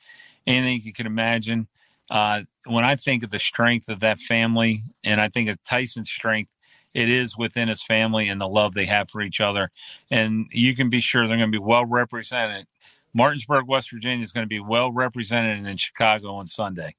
anything 0.48 0.82
you 0.84 0.92
can 0.92 1.06
imagine. 1.06 1.68
Uh, 2.14 2.44
when 2.68 2.86
I 2.86 2.96
think 2.96 3.24
of 3.24 3.32
the 3.32 3.40
strength 3.40 3.90
of 3.90 4.00
that 4.02 4.20
family, 4.20 4.82
and 5.04 5.20
I 5.20 5.30
think 5.30 5.50
of 5.50 5.62
Tyson's 5.64 6.12
strength, 6.12 6.52
it 6.94 7.10
is 7.10 7.36
within 7.36 7.70
his 7.70 7.84
family 7.84 8.28
and 8.28 8.40
the 8.40 8.48
love 8.48 8.76
they 8.76 8.86
have 8.86 9.10
for 9.10 9.20
each 9.22 9.42
other. 9.42 9.72
And 10.12 10.46
you 10.52 10.76
can 10.76 10.92
be 10.92 11.00
sure 11.00 11.28
they're 11.28 11.38
going 11.38 11.52
to 11.52 11.60
be 11.60 11.64
well 11.64 11.88
represented. 11.88 12.68
Martinsburg, 13.16 13.68
West 13.68 13.92
Virginia 13.92 14.24
is 14.24 14.32
going 14.32 14.46
to 14.46 14.50
be 14.50 14.60
well 14.60 14.92
represented 14.92 15.66
in 15.66 15.78
Chicago 15.78 16.36
on 16.36 16.46
Sunday. 16.46 16.94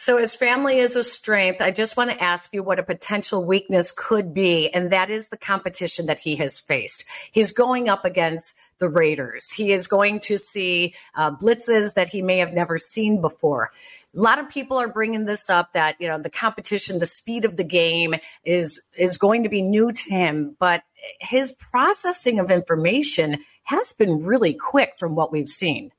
So, 0.00 0.16
his 0.16 0.36
family 0.36 0.78
is 0.78 0.94
a 0.94 1.02
strength. 1.02 1.60
I 1.60 1.72
just 1.72 1.96
want 1.96 2.10
to 2.10 2.22
ask 2.22 2.54
you 2.54 2.62
what 2.62 2.78
a 2.78 2.84
potential 2.84 3.44
weakness 3.44 3.90
could 3.90 4.32
be, 4.32 4.72
and 4.72 4.90
that 4.92 5.10
is 5.10 5.26
the 5.26 5.36
competition 5.36 6.06
that 6.06 6.20
he 6.20 6.36
has 6.36 6.60
faced. 6.60 7.04
He's 7.32 7.50
going 7.50 7.88
up 7.88 8.04
against 8.04 8.56
the 8.78 8.88
Raiders. 8.88 9.50
He 9.50 9.72
is 9.72 9.88
going 9.88 10.20
to 10.20 10.38
see 10.38 10.94
uh, 11.16 11.32
blitzes 11.32 11.94
that 11.94 12.08
he 12.08 12.22
may 12.22 12.38
have 12.38 12.52
never 12.52 12.78
seen 12.78 13.20
before 13.20 13.72
a 14.16 14.20
lot 14.20 14.38
of 14.38 14.48
people 14.48 14.78
are 14.78 14.88
bringing 14.88 15.26
this 15.26 15.50
up 15.50 15.72
that 15.74 15.96
you 16.00 16.08
know 16.08 16.20
the 16.20 16.30
competition 16.30 16.98
the 16.98 17.06
speed 17.06 17.44
of 17.44 17.56
the 17.56 17.64
game 17.64 18.14
is 18.44 18.80
is 18.96 19.18
going 19.18 19.42
to 19.42 19.48
be 19.48 19.60
new 19.60 19.92
to 19.92 20.10
him 20.10 20.56
but 20.58 20.82
his 21.20 21.52
processing 21.52 22.38
of 22.38 22.50
information 22.50 23.36
has 23.64 23.92
been 23.92 24.24
really 24.24 24.54
quick 24.54 24.94
from 24.98 25.14
what 25.14 25.30
we've 25.30 25.48
seen 25.48 25.92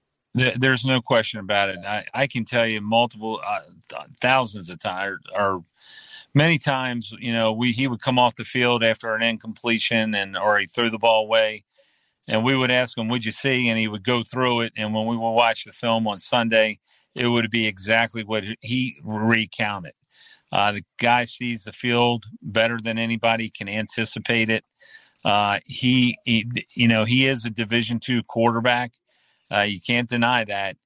there's 0.57 0.85
no 0.85 1.01
question 1.01 1.39
about 1.39 1.69
it 1.69 1.79
i, 1.85 2.05
I 2.13 2.27
can 2.27 2.45
tell 2.45 2.65
you 2.65 2.81
multiple 2.81 3.41
uh, 3.45 3.61
thousands 4.21 4.69
of 4.69 4.79
times 4.79 5.19
or 5.35 5.63
many 6.33 6.57
times 6.57 7.13
you 7.19 7.33
know 7.33 7.51
we 7.51 7.71
he 7.71 7.87
would 7.87 8.01
come 8.01 8.19
off 8.19 8.35
the 8.35 8.43
field 8.43 8.83
after 8.83 9.13
an 9.15 9.23
incompletion 9.23 10.15
and 10.15 10.37
or 10.37 10.59
he 10.59 10.67
threw 10.67 10.89
the 10.89 10.97
ball 10.97 11.25
away 11.25 11.63
and 12.27 12.43
we 12.43 12.55
would 12.55 12.71
ask 12.71 12.97
him 12.97 13.07
would 13.07 13.25
you 13.25 13.31
see 13.31 13.67
and 13.69 13.79
he 13.79 13.87
would 13.87 14.03
go 14.03 14.23
through 14.23 14.61
it 14.61 14.73
and 14.77 14.93
when 14.93 15.05
we 15.05 15.17
would 15.17 15.31
watch 15.31 15.65
the 15.65 15.71
film 15.71 16.07
on 16.07 16.19
sunday 16.19 16.79
it 17.15 17.27
would 17.27 17.49
be 17.49 17.67
exactly 17.67 18.23
what 18.23 18.43
he 18.61 18.99
recounted. 19.03 19.93
Uh, 20.51 20.71
the 20.71 20.83
guy 20.97 21.25
sees 21.25 21.63
the 21.63 21.73
field 21.73 22.25
better 22.41 22.79
than 22.81 22.97
anybody 22.97 23.49
can 23.49 23.69
anticipate 23.69 24.49
it. 24.49 24.63
Uh, 25.23 25.59
he, 25.65 26.17
he, 26.23 26.49
you 26.75 26.87
know, 26.87 27.05
he 27.05 27.27
is 27.27 27.45
a 27.45 27.49
Division 27.49 27.99
two 27.99 28.23
quarterback. 28.23 28.93
Uh, 29.51 29.61
you 29.61 29.79
can't 29.79 30.09
deny 30.09 30.43
that, 30.45 30.77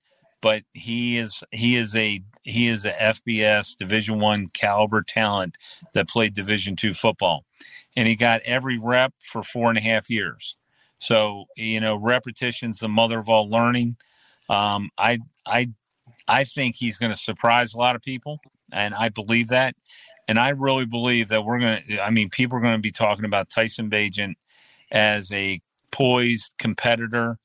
but 0.42 0.64
he 0.74 1.18
is 1.18 1.44
he 1.52 1.76
is 1.76 1.96
a 1.96 2.22
he 2.44 2.68
is 2.68 2.86
a 2.86 2.94
FBS 2.94 3.78
Division 3.78 4.20
one 4.20 4.48
caliber 4.48 5.02
talent 5.02 5.58
that 5.94 6.10
played 6.10 6.34
Division 6.34 6.76
two 6.76 6.94
football, 6.94 7.46
and 7.96 8.08
he 8.08 8.16
got 8.16 8.42
every 8.42 8.78
rep 8.78 9.14
for 9.20 9.44
four 9.44 9.70
and 9.70 9.78
a 9.78 9.82
half 9.82 10.10
years. 10.10 10.56
So 11.00 11.46
you 11.56 11.80
know, 11.80 11.96
repetition's 11.96 12.80
the 12.80 12.90
mother 12.90 13.20
of 13.20 13.30
all 13.30 13.50
learning. 13.50 13.98
Um, 14.50 14.90
I 14.98 15.20
I 15.46 15.70
I 16.28 16.44
think 16.44 16.76
he's 16.76 16.98
going 16.98 17.12
to 17.12 17.18
surprise 17.18 17.74
a 17.74 17.78
lot 17.78 17.96
of 17.96 18.02
people, 18.02 18.40
and 18.72 18.94
I 18.96 19.10
believe 19.10 19.50
that. 19.50 19.76
And 20.28 20.40
I 20.40 20.50
really 20.50 20.86
believe 20.86 21.28
that 21.30 21.44
we're 21.44 21.60
going 21.60 21.84
to, 21.84 22.02
I 22.02 22.10
mean, 22.10 22.30
people 22.30 22.58
are 22.58 22.62
going 22.62 22.76
to 22.76 22.82
be 22.82 22.92
talking 22.92 23.26
about 23.26 23.50
Tyson 23.50 23.90
Bagent 23.90 24.36
as 24.92 25.32
a 25.34 25.62
poised 25.92 26.52
competitor. 26.60 27.38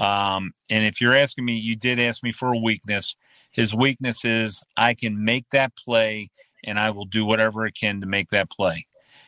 Um, 0.00 0.52
and 0.70 0.86
if 0.86 0.98
you're 1.00 1.14
asking 1.14 1.44
me, 1.44 1.58
you 1.58 1.76
did 1.76 2.00
ask 2.00 2.24
me 2.24 2.32
for 2.32 2.54
a 2.54 2.58
weakness. 2.58 3.16
His 3.52 3.74
weakness 3.74 4.24
is 4.24 4.62
I 4.74 4.94
can 4.94 5.22
make 5.24 5.50
that 5.50 5.76
play 5.76 6.30
and 6.64 6.78
I 6.78 6.90
will 6.90 7.04
do 7.04 7.26
whatever 7.26 7.66
I 7.66 7.70
can 7.70 8.00
to 8.00 8.06
make 8.06 8.30
that 8.30 8.50
play. 8.50 8.86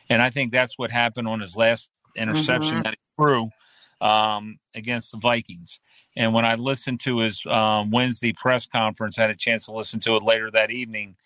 And 0.09 0.19
I 0.21 0.31
think 0.31 0.51
that's 0.51 0.77
what 0.77 0.89
happened 0.89 1.27
on 1.27 1.41
his 1.41 1.55
last 1.55 1.91
interception 2.15 2.75
mm-hmm. 2.75 2.81
that 2.83 2.95
he 2.95 3.23
threw 3.23 3.49
um, 4.01 4.57
against 4.73 5.11
the 5.11 5.19
Vikings. 5.19 5.79
And 6.15 6.33
when 6.33 6.43
I 6.43 6.55
listened 6.55 6.99
to 7.01 7.19
his 7.19 7.43
um, 7.45 7.91
Wednesday 7.91 8.33
press 8.33 8.65
conference, 8.65 9.19
I 9.19 9.23
had 9.23 9.31
a 9.31 9.35
chance 9.35 9.65
to 9.65 9.71
listen 9.71 9.99
to 10.01 10.15
it 10.15 10.23
later 10.23 10.49
that 10.51 10.71
evening. 10.71 11.17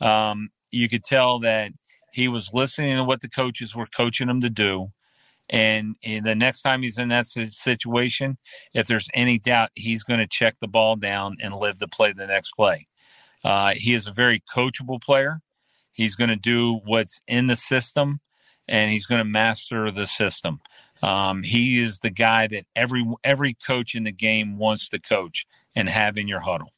Um, 0.00 0.50
you 0.72 0.88
could 0.88 1.04
tell 1.04 1.38
that 1.40 1.70
he 2.12 2.26
was 2.26 2.50
listening 2.52 2.96
to 2.96 3.04
what 3.04 3.20
the 3.20 3.28
coaches 3.28 3.76
were 3.76 3.86
coaching 3.86 4.28
him 4.28 4.40
to 4.40 4.50
do. 4.50 4.88
And, 5.50 5.96
and 6.04 6.26
the 6.26 6.34
next 6.34 6.62
time 6.62 6.82
he's 6.82 6.98
in 6.98 7.08
that 7.08 7.26
situation, 7.26 8.38
if 8.74 8.86
there's 8.86 9.08
any 9.14 9.38
doubt, 9.38 9.70
he's 9.74 10.02
going 10.02 10.20
to 10.20 10.26
check 10.26 10.56
the 10.60 10.68
ball 10.68 10.96
down 10.96 11.36
and 11.42 11.54
live 11.54 11.78
to 11.78 11.88
play 11.88 12.12
the 12.12 12.26
next 12.26 12.52
play. 12.52 12.86
Uh, 13.44 13.72
he 13.74 13.94
is 13.94 14.06
a 14.06 14.12
very 14.12 14.40
coachable 14.40 15.00
player. 15.00 15.40
He's 15.94 16.16
going 16.16 16.30
to 16.30 16.36
do 16.36 16.80
what's 16.84 17.20
in 17.26 17.46
the 17.46 17.56
system 17.56 18.20
and 18.68 18.90
he's 18.90 19.06
going 19.06 19.20
to 19.20 19.24
master 19.24 19.90
the 19.90 20.06
system. 20.06 20.60
Um, 21.02 21.42
he 21.42 21.80
is 21.80 22.00
the 22.00 22.10
guy 22.10 22.46
that 22.48 22.66
every 22.76 23.04
every 23.24 23.54
coach 23.54 23.94
in 23.94 24.04
the 24.04 24.12
game 24.12 24.58
wants 24.58 24.88
to 24.90 25.00
coach 25.00 25.46
and 25.74 25.88
have 25.88 26.18
in 26.18 26.28
your 26.28 26.40
huddle. 26.40 26.72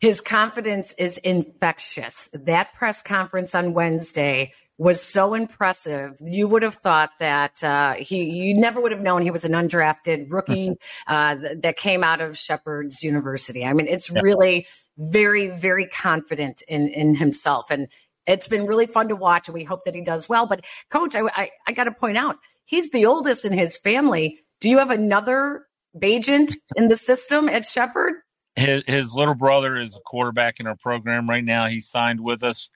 His 0.00 0.20
confidence 0.20 0.92
is 0.98 1.18
infectious. 1.18 2.28
That 2.32 2.74
press 2.74 3.02
conference 3.02 3.54
on 3.54 3.72
Wednesday 3.72 4.52
was 4.78 5.02
so 5.02 5.32
impressive. 5.32 6.18
You 6.20 6.48
would 6.48 6.62
have 6.62 6.74
thought 6.74 7.10
that 7.18 7.64
uh, 7.64 7.94
he, 7.94 8.24
you 8.24 8.54
never 8.54 8.78
would 8.78 8.92
have 8.92 9.00
known 9.00 9.22
he 9.22 9.30
was 9.30 9.46
an 9.46 9.52
undrafted 9.52 10.30
rookie 10.30 10.74
uh, 11.06 11.36
th- 11.36 11.62
that 11.62 11.76
came 11.78 12.04
out 12.04 12.20
of 12.20 12.36
Shepherd's 12.36 13.02
University. 13.02 13.64
I 13.64 13.72
mean, 13.72 13.86
it's 13.86 14.10
really 14.10 14.66
very, 14.98 15.48
very 15.48 15.86
confident 15.86 16.62
in 16.68 16.88
in 16.88 17.14
himself, 17.14 17.70
and 17.70 17.88
it's 18.26 18.48
been 18.48 18.66
really 18.66 18.86
fun 18.86 19.08
to 19.08 19.16
watch, 19.16 19.48
and 19.48 19.54
we 19.54 19.64
hope 19.64 19.84
that 19.84 19.94
he 19.94 20.02
does 20.02 20.28
well. 20.28 20.46
But, 20.46 20.66
coach, 20.90 21.16
I, 21.16 21.22
I, 21.34 21.50
I 21.66 21.72
got 21.72 21.84
to 21.84 21.92
point 21.92 22.18
out, 22.18 22.36
he's 22.64 22.90
the 22.90 23.06
oldest 23.06 23.44
in 23.44 23.52
his 23.52 23.78
family. 23.78 24.40
Do 24.60 24.68
you 24.68 24.78
have 24.78 24.90
another 24.90 25.66
Bagent 25.96 26.52
in 26.76 26.88
the 26.88 26.96
system 26.96 27.48
at 27.48 27.64
Shepherd? 27.64 28.14
His, 28.56 28.84
his 28.86 29.14
little 29.14 29.34
brother 29.34 29.76
is 29.76 29.96
a 29.96 30.00
quarterback 30.00 30.60
in 30.60 30.66
our 30.66 30.76
program 30.76 31.28
right 31.28 31.44
now. 31.44 31.66
He 31.66 31.80
signed 31.80 32.20
with 32.20 32.42
us, 32.42 32.70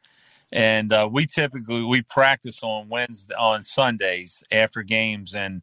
and 0.52 0.92
uh, 0.92 1.08
we 1.10 1.26
typically 1.26 1.82
we 1.82 2.02
practice 2.02 2.62
on 2.62 2.88
Wednesday 2.88 3.34
on 3.34 3.62
Sundays 3.62 4.42
after 4.52 4.82
games. 4.82 5.34
And 5.34 5.62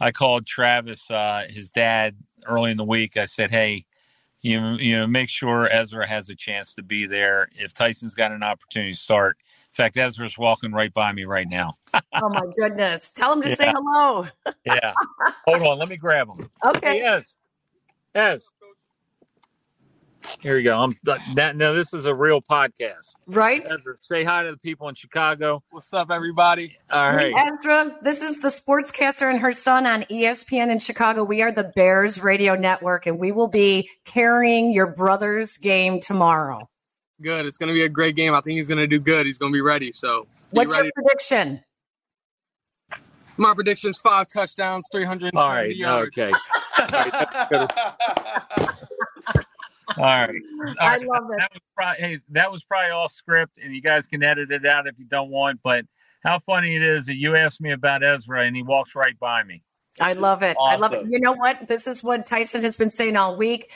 I 0.00 0.12
called 0.12 0.46
Travis, 0.46 1.10
uh, 1.10 1.46
his 1.48 1.70
dad, 1.70 2.16
early 2.46 2.70
in 2.70 2.76
the 2.76 2.84
week. 2.84 3.16
I 3.16 3.24
said, 3.24 3.50
"Hey, 3.50 3.86
you 4.44 4.60
you 4.74 4.98
know 4.98 5.06
make 5.06 5.30
sure 5.30 5.68
Ezra 5.72 6.06
has 6.06 6.28
a 6.28 6.34
chance 6.34 6.74
to 6.74 6.82
be 6.82 7.06
there. 7.06 7.48
If 7.52 7.72
Tyson's 7.72 8.14
got 8.14 8.30
an 8.30 8.42
opportunity 8.42 8.92
to 8.92 8.98
start, 8.98 9.38
in 9.40 9.74
fact, 9.74 9.96
Ezra's 9.96 10.36
walking 10.36 10.70
right 10.70 10.92
by 10.92 11.12
me 11.12 11.24
right 11.24 11.48
now. 11.48 11.74
oh 11.94 12.28
my 12.28 12.42
goodness! 12.56 13.10
Tell 13.10 13.32
him 13.32 13.40
to 13.42 13.48
yeah. 13.48 13.54
say 13.54 13.72
hello. 13.74 14.26
yeah. 14.66 14.92
Hold 15.48 15.62
on, 15.62 15.78
let 15.78 15.88
me 15.88 15.96
grab 15.96 16.28
him. 16.28 16.46
Okay. 16.64 16.98
Yes. 16.98 17.34
Yes. 18.14 18.50
Here 20.40 20.56
we 20.56 20.62
go. 20.62 20.78
I'm 20.78 20.96
that. 21.34 21.56
Now 21.56 21.72
this 21.72 21.94
is 21.94 22.06
a 22.06 22.14
real 22.14 22.42
podcast, 22.42 23.14
right? 23.26 23.62
Ezra, 23.64 23.96
say 24.02 24.24
hi 24.24 24.42
to 24.44 24.50
the 24.50 24.56
people 24.58 24.88
in 24.88 24.94
Chicago. 24.94 25.62
What's 25.70 25.92
up, 25.94 26.10
everybody? 26.10 26.76
All 26.90 27.14
right, 27.14 27.32
Ezra. 27.34 27.96
This 28.02 28.20
is 28.20 28.40
the 28.40 28.48
sportscaster 28.48 29.28
and 29.30 29.40
her 29.40 29.52
son 29.52 29.86
on 29.86 30.02
ESPN 30.04 30.70
in 30.70 30.78
Chicago. 30.78 31.24
We 31.24 31.42
are 31.42 31.52
the 31.52 31.64
Bears 31.64 32.22
Radio 32.22 32.56
Network, 32.56 33.06
and 33.06 33.18
we 33.18 33.32
will 33.32 33.48
be 33.48 33.88
carrying 34.04 34.72
your 34.72 34.86
brother's 34.86 35.56
game 35.56 36.00
tomorrow. 36.00 36.68
Good. 37.22 37.46
It's 37.46 37.58
going 37.58 37.68
to 37.68 37.74
be 37.74 37.84
a 37.84 37.88
great 37.88 38.16
game. 38.16 38.34
I 38.34 38.40
think 38.40 38.56
he's 38.56 38.68
going 38.68 38.78
to 38.78 38.86
do 38.86 39.00
good. 39.00 39.26
He's 39.26 39.38
going 39.38 39.52
to 39.52 39.56
be 39.56 39.62
ready. 39.62 39.92
So, 39.92 40.26
what's 40.50 40.72
ready. 40.72 40.84
your 40.84 40.92
prediction? 40.94 41.62
My 43.36 43.52
prediction 43.54 43.90
is 43.90 43.98
five 43.98 44.28
touchdowns, 44.28 44.86
370 44.92 45.36
All 45.36 45.48
right, 45.48 45.74
yards. 45.74 46.16
Okay. 46.16 46.32
All 46.78 46.86
right. 46.92 48.70
All 49.96 50.04
I 50.04 50.26
right. 50.26 50.42
love 50.80 51.30
it. 51.30 51.38
That 51.38 51.50
was 51.52 51.62
probably, 51.76 52.00
hey, 52.00 52.20
that 52.30 52.50
was 52.50 52.64
probably 52.64 52.90
all 52.90 53.08
script, 53.08 53.58
and 53.62 53.74
you 53.74 53.80
guys 53.82 54.06
can 54.06 54.22
edit 54.22 54.50
it 54.50 54.66
out 54.66 54.86
if 54.86 54.98
you 54.98 55.04
don't 55.04 55.30
want. 55.30 55.60
But 55.62 55.84
how 56.24 56.38
funny 56.38 56.76
it 56.76 56.82
is 56.82 57.06
that 57.06 57.16
you 57.16 57.36
asked 57.36 57.60
me 57.60 57.72
about 57.72 58.02
Ezra, 58.02 58.44
and 58.46 58.56
he 58.56 58.62
walks 58.62 58.94
right 58.94 59.18
by 59.18 59.42
me. 59.42 59.62
I 60.00 60.14
love 60.14 60.42
it. 60.42 60.56
Awesome. 60.58 60.72
I 60.72 60.76
love 60.76 60.92
it. 60.92 61.06
You 61.08 61.20
know 61.20 61.32
what? 61.32 61.68
This 61.68 61.86
is 61.86 62.02
what 62.02 62.26
Tyson 62.26 62.62
has 62.62 62.76
been 62.76 62.90
saying 62.90 63.16
all 63.16 63.36
week. 63.36 63.70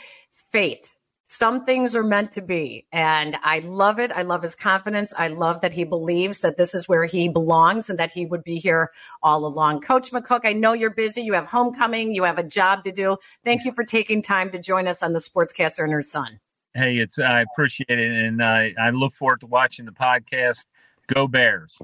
Fate 0.52 0.94
some 1.28 1.66
things 1.66 1.94
are 1.94 2.02
meant 2.02 2.32
to 2.32 2.40
be. 2.40 2.86
And 2.90 3.36
I 3.42 3.58
love 3.60 3.98
it. 3.98 4.10
I 4.10 4.22
love 4.22 4.42
his 4.42 4.54
confidence. 4.54 5.12
I 5.16 5.28
love 5.28 5.60
that 5.60 5.74
he 5.74 5.84
believes 5.84 6.40
that 6.40 6.56
this 6.56 6.74
is 6.74 6.88
where 6.88 7.04
he 7.04 7.28
belongs 7.28 7.90
and 7.90 7.98
that 7.98 8.10
he 8.10 8.24
would 8.24 8.42
be 8.42 8.58
here 8.58 8.90
all 9.22 9.44
along. 9.44 9.82
Coach 9.82 10.10
McCook, 10.10 10.40
I 10.44 10.54
know 10.54 10.72
you're 10.72 10.94
busy. 10.94 11.20
You 11.20 11.34
have 11.34 11.46
homecoming, 11.46 12.14
you 12.14 12.24
have 12.24 12.38
a 12.38 12.42
job 12.42 12.84
to 12.84 12.92
do. 12.92 13.18
Thank 13.44 13.66
you 13.66 13.72
for 13.72 13.84
taking 13.84 14.22
time 14.22 14.50
to 14.52 14.58
join 14.58 14.88
us 14.88 15.02
on 15.02 15.12
the 15.12 15.18
Sportscaster 15.18 15.84
and 15.84 15.92
her 15.92 16.02
son. 16.02 16.40
Hey, 16.74 16.96
it's 16.96 17.18
I 17.18 17.42
appreciate 17.42 17.98
it, 17.98 18.24
and 18.24 18.42
I, 18.42 18.72
I 18.78 18.90
look 18.90 19.12
forward 19.12 19.40
to 19.40 19.46
watching 19.46 19.84
the 19.84 19.92
podcast. 19.92 20.64
Go 21.08 21.26
Bears! 21.26 21.78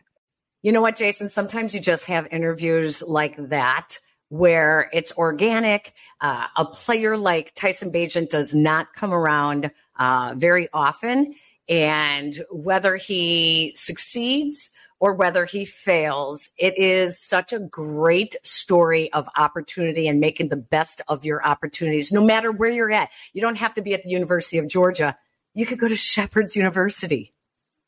You 0.63 0.73
know 0.73 0.83
what, 0.83 0.97
Jason? 0.97 1.29
Sometimes 1.29 1.75
you 1.75 1.81
just 1.81 2.07
have 2.07 2.29
interviews 2.31 3.03
like 3.03 3.37
that 3.49 3.99
where 4.35 4.91
it's 4.93 5.13
organic. 5.13 5.93
Uh, 6.21 6.47
a 6.57 6.65
player 6.65 7.17
like 7.17 7.55
Tyson 7.55 7.93
Bagent 7.93 8.31
does 8.31 8.53
not 8.53 8.93
come 8.93 9.15
around 9.15 9.71
uh, 9.97 10.35
very 10.37 10.69
often. 10.73 11.35
And 11.69 12.45
whether 12.51 12.97
he 12.97 13.73
succeeds 13.77 14.71
or 14.99 15.15
whether 15.15 15.45
he 15.45 15.65
fails, 15.65 16.51
it 16.59 16.77
is 16.77 17.21
such 17.21 17.53
a 17.53 17.61
great 17.61 18.35
story 18.43 19.13
of 19.13 19.29
opportunity 19.37 20.09
and 20.09 20.19
making 20.19 20.49
the 20.49 20.57
best 20.57 21.01
of 21.07 21.25
your 21.25 21.45
opportunities, 21.47 22.11
no 22.11 22.21
matter 22.25 22.51
where 22.51 22.71
you're 22.71 22.91
at. 22.91 23.11
You 23.35 23.41
don't 23.41 23.59
have 23.59 23.75
to 23.75 23.83
be 23.83 23.95
at 23.95 24.03
the 24.03 24.11
University 24.11 24.59
of 24.59 24.67
Georgia. 24.67 25.17
You 25.55 25.65
could 25.65 25.79
go 25.79 25.87
to 25.87 25.97
Shepherd's 25.97 26.57
University. 26.57 27.33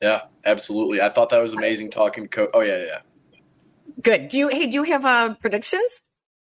Yeah, 0.00 0.22
absolutely. 0.44 1.00
I 1.00 1.08
thought 1.08 1.30
that 1.30 1.42
was 1.42 1.54
amazing 1.54 1.90
talking. 1.90 2.28
Co- 2.28 2.50
oh 2.54 2.60
yeah, 2.60 2.84
yeah. 2.84 2.98
Good. 4.00 4.28
Do 4.28 4.38
you? 4.38 4.48
Hey, 4.48 4.66
do 4.66 4.74
you 4.74 4.82
have 4.84 5.04
uh, 5.04 5.34
predictions? 5.34 6.02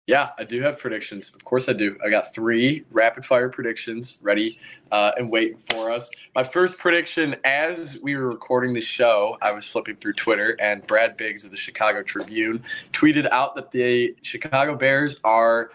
Yeah, 0.07 0.29
I 0.37 0.45
do 0.45 0.61
have 0.61 0.79
predictions. 0.79 1.33
Of 1.35 1.43
course, 1.43 1.67
I 1.67 1.73
do. 1.73 1.97
I 2.03 2.09
got 2.09 2.33
three 2.33 2.85
rapid 2.91 3.25
fire 3.25 3.49
predictions 3.49 4.19
ready 4.21 4.57
uh, 4.89 5.11
and 5.17 5.29
waiting 5.29 5.57
for 5.69 5.91
us. 5.91 6.09
My 6.33 6.43
first 6.43 6.77
prediction, 6.77 7.35
as 7.43 7.99
we 8.01 8.15
were 8.15 8.29
recording 8.29 8.73
the 8.73 8.79
show, 8.79 9.37
I 9.41 9.51
was 9.51 9.65
flipping 9.65 9.97
through 9.97 10.13
Twitter, 10.13 10.55
and 10.61 10.87
Brad 10.87 11.17
Biggs 11.17 11.43
of 11.43 11.51
the 11.51 11.57
Chicago 11.57 12.03
Tribune 12.03 12.63
tweeted 12.93 13.29
out 13.31 13.53
that 13.55 13.71
the 13.71 14.15
Chicago 14.21 14.75
Bears 14.75 15.19
are 15.25 15.71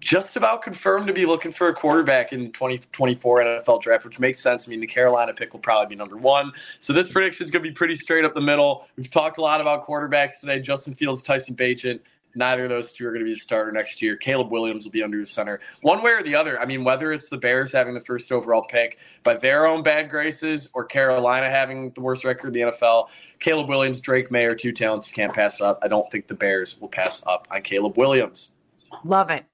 just 0.00 0.36
about 0.36 0.62
confirmed 0.62 1.06
to 1.06 1.12
be 1.12 1.24
looking 1.24 1.52
for 1.52 1.68
a 1.68 1.74
quarterback 1.74 2.32
in 2.32 2.44
the 2.44 2.48
2024 2.48 3.40
NFL 3.40 3.82
draft, 3.82 4.04
which 4.04 4.18
makes 4.18 4.40
sense. 4.40 4.66
I 4.66 4.70
mean, 4.70 4.80
the 4.80 4.86
Carolina 4.86 5.32
pick 5.32 5.52
will 5.52 5.60
probably 5.60 5.94
be 5.94 5.96
number 5.96 6.16
one. 6.16 6.52
So 6.80 6.92
this 6.92 7.12
prediction 7.12 7.44
is 7.44 7.52
going 7.52 7.62
to 7.62 7.68
be 7.68 7.74
pretty 7.74 7.94
straight 7.94 8.24
up 8.24 8.34
the 8.34 8.40
middle. 8.40 8.88
We've 8.96 9.10
talked 9.10 9.38
a 9.38 9.42
lot 9.42 9.60
about 9.60 9.86
quarterbacks 9.86 10.40
today 10.40 10.58
Justin 10.58 10.94
Fields, 10.94 11.22
Tyson 11.22 11.54
Bagent. 11.54 12.00
Neither 12.34 12.64
of 12.64 12.70
those 12.70 12.92
two 12.92 13.06
are 13.06 13.10
going 13.10 13.24
to 13.24 13.24
be 13.24 13.34
the 13.34 13.40
starter 13.40 13.72
next 13.72 14.00
year. 14.00 14.16
Caleb 14.16 14.50
Williams 14.50 14.84
will 14.84 14.92
be 14.92 15.02
under 15.02 15.18
the 15.18 15.26
center. 15.26 15.60
One 15.82 16.02
way 16.02 16.12
or 16.12 16.22
the 16.22 16.34
other. 16.34 16.60
I 16.60 16.66
mean, 16.66 16.84
whether 16.84 17.12
it's 17.12 17.28
the 17.28 17.36
Bears 17.36 17.72
having 17.72 17.94
the 17.94 18.00
first 18.00 18.30
overall 18.30 18.64
pick 18.68 18.98
by 19.22 19.34
their 19.34 19.66
own 19.66 19.82
bad 19.82 20.10
graces 20.10 20.70
or 20.74 20.84
Carolina 20.84 21.48
having 21.48 21.90
the 21.90 22.00
worst 22.00 22.24
record 22.24 22.48
in 22.48 22.52
the 22.52 22.72
NFL, 22.72 23.08
Caleb 23.40 23.68
Williams, 23.68 24.00
Drake 24.00 24.30
Maye 24.30 24.44
are 24.44 24.54
two 24.54 24.72
talents 24.72 25.08
you 25.08 25.14
can't 25.14 25.34
pass 25.34 25.60
up. 25.60 25.78
I 25.82 25.88
don't 25.88 26.10
think 26.10 26.28
the 26.28 26.34
Bears 26.34 26.80
will 26.80 26.88
pass 26.88 27.24
up 27.26 27.48
on 27.50 27.62
Caleb 27.62 27.96
Williams. 27.96 28.56
Love 29.04 29.30
it. 29.30 29.44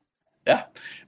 Yeah. 0.46 0.64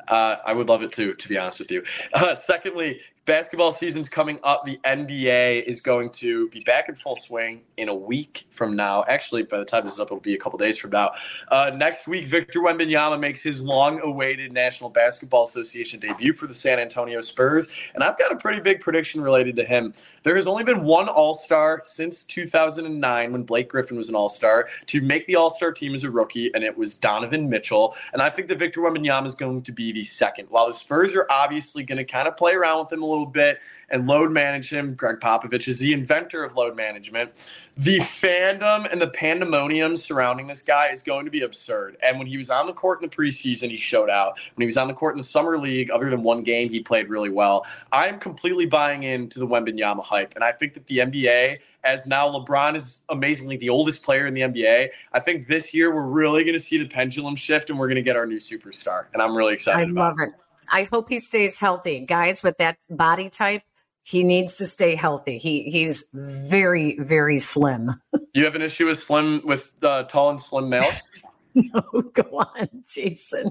Uh, 0.09 0.37
I 0.45 0.55
would 0.55 0.69
love 0.69 0.83
it 0.83 0.93
too, 0.93 1.15
to 1.15 1.29
be 1.29 1.37
honest 1.37 1.59
with 1.59 1.71
you. 1.71 1.83
Uh, 2.15 2.35
secondly, 2.47 3.01
basketball 3.29 3.73
season's 3.73 4.09
coming 4.09 4.41
up. 4.43 4.65
The 4.65 4.79
NBA 4.87 5.65
is 5.65 5.83
going 5.83 6.09
to 6.13 6.49
be 6.49 6.61
back 6.61 6.89
in 6.89 6.95
full 6.95 7.15
swing 7.15 7.61
in 7.77 7.91
a 7.91 7.95
week 7.95 8.47
from 8.51 8.75
now. 8.75 9.05
Actually, 9.07 9.43
by 9.43 9.59
the 9.59 9.67
time 9.67 9.85
this 9.85 9.93
is 9.93 10.01
up, 10.01 10.07
it'll 10.07 10.19
be 10.19 10.33
a 10.33 10.39
couple 10.39 10.59
days 10.59 10.79
from 10.79 10.93
now. 10.93 11.13
Uh, 11.49 11.71
next 11.77 12.09
week, 12.09 12.27
Victor 12.27 12.61
Wembanyama 12.61 13.21
makes 13.21 13.43
his 13.43 13.61
long-awaited 13.61 14.51
National 14.51 14.89
Basketball 14.89 15.45
Association 15.45 16.01
debut 16.01 16.33
for 16.33 16.47
the 16.47 16.55
San 16.55 16.79
Antonio 16.79 17.21
Spurs, 17.21 17.71
and 17.95 18.03
I've 18.03 18.19
got 18.19 18.33
a 18.33 18.37
pretty 18.37 18.61
big 18.61 18.81
prediction 18.81 19.21
related 19.21 19.57
to 19.57 19.65
him. 19.65 19.93
There 20.23 20.35
has 20.35 20.47
only 20.47 20.65
been 20.65 20.85
one 20.85 21.09
All-Star 21.09 21.83
since 21.85 22.23
2009, 22.23 23.33
when 23.33 23.43
Blake 23.43 23.69
Griffin 23.69 23.99
was 23.99 24.09
an 24.09 24.15
All-Star, 24.15 24.71
to 24.87 25.03
make 25.03 25.27
the 25.27 25.37
All-Star 25.37 25.73
team 25.73 25.95
as 25.95 26.03
a 26.03 26.11
rookie, 26.11 26.51
and 26.55 26.65
it 26.65 26.77
was 26.77 26.97
Donovan 26.97 27.51
Mitchell. 27.51 27.95
And 28.15 28.23
I 28.23 28.31
think 28.31 28.49
that 28.49 28.59
Victor 28.59 28.81
Wembanyama 28.81 29.27
is 29.27 29.35
going 29.35 29.61
to 29.63 29.73
be 29.73 29.93
the 29.93 30.05
second. 30.05 30.47
While 30.49 30.69
the 30.69 30.73
Spurs 30.73 31.15
are 31.15 31.27
obviously 31.29 31.83
going 31.83 31.99
to 31.99 32.05
kind 32.05 32.27
of 32.27 32.35
play 32.35 32.55
around 32.55 32.85
with 32.85 32.93
him 32.93 33.03
a 33.03 33.07
little 33.07 33.18
little 33.19 33.33
bit 33.33 33.61
and 33.91 34.07
load 34.07 34.31
manage 34.31 34.71
him. 34.71 34.95
Gregg 34.95 35.17
Popovich 35.21 35.69
is 35.69 35.79
the 35.79 35.93
inventor 35.93 36.45
of 36.45 36.55
load 36.55 36.77
management. 36.77 37.33
The 37.77 37.99
fandom 38.01 38.91
and 38.91 39.01
the 39.01 39.09
pandemonium 39.09 39.97
surrounding 39.97 40.47
this 40.47 40.63
guy 40.63 40.89
is 40.89 41.01
going 41.01 41.25
to 41.25 41.31
be 41.31 41.43
absurd. 41.43 41.97
And 42.03 42.19
when 42.19 42.27
he 42.27 42.37
was 42.37 42.51
on 42.51 42.67
the 42.67 42.73
court 42.73 43.03
in 43.03 43.09
the 43.09 43.15
preseason, 43.15 43.71
he 43.71 43.79
showed 43.79 44.11
out. 44.11 44.39
When 44.55 44.63
he 44.63 44.67
was 44.67 44.77
on 44.77 44.89
the 44.89 44.95
court 44.95 45.15
in 45.15 45.19
the 45.19 45.27
summer 45.27 45.59
league, 45.59 45.91
other 45.91 46.11
than 46.11 46.23
one 46.23 46.43
game, 46.43 46.69
he 46.69 46.81
played 46.81 47.09
really 47.09 47.31
well. 47.31 47.67
I'm 47.93 48.19
completely 48.19 48.67
buying 48.67 49.05
into 49.05 49.39
the 49.39 49.47
Wembanyama 49.47 50.05
hype, 50.05 50.35
and 50.35 50.45
I 50.45 50.53
think 50.53 50.75
that 50.75 50.87
the 50.87 50.99
NBA 50.99 51.59
as 51.85 52.07
now 52.07 52.29
LeBron 52.29 52.77
is 52.77 53.05
amazingly 53.09 53.57
the 53.57 53.69
oldest 53.69 54.03
player 54.03 54.27
in 54.27 54.35
the 54.35 54.43
NBA. 54.43 54.89
I 55.13 55.21
think 55.21 55.47
this 55.47 55.73
year 55.73 55.95
we're 55.95 56.03
really 56.03 56.43
going 56.43 56.59
to 56.59 56.61
see 56.61 56.77
the 56.77 56.89
pendulum 56.89 57.37
shift 57.37 57.71
and 57.71 57.79
we're 57.79 57.87
going 57.87 57.97
to 57.97 58.03
get 58.03 58.17
our 58.17 58.27
new 58.27 58.41
superstar. 58.41 59.07
And 59.13 59.23
I'm 59.23 59.35
really 59.35 59.55
excited 59.55 59.89
I 59.89 59.93
love 59.93 60.17
it. 60.19 60.29
it. 60.29 60.35
I 60.71 60.85
hope 60.85 61.09
he 61.09 61.19
stays 61.19 61.59
healthy. 61.59 62.01
Guys 62.01 62.43
with 62.43 62.59
that 62.59 62.79
body 62.91 63.31
type, 63.31 63.63
he 64.03 64.25
needs 64.25 64.57
to 64.57 64.67
stay 64.67 64.95
healthy. 64.95 65.39
He 65.39 65.65
he's 65.65 66.09
very 66.13 66.99
very 66.99 67.39
slim. 67.39 68.01
you 68.35 68.45
have 68.45 68.55
an 68.55 68.63
issue 68.63 68.87
with 68.87 69.03
slim 69.03 69.43
with 69.45 69.71
uh, 69.83 70.05
tall 70.05 70.31
and 70.31 70.41
slim 70.41 70.69
males? 70.69 70.95
no, 71.55 71.83
go 72.13 72.23
on, 72.39 72.69
Jason. 72.89 73.51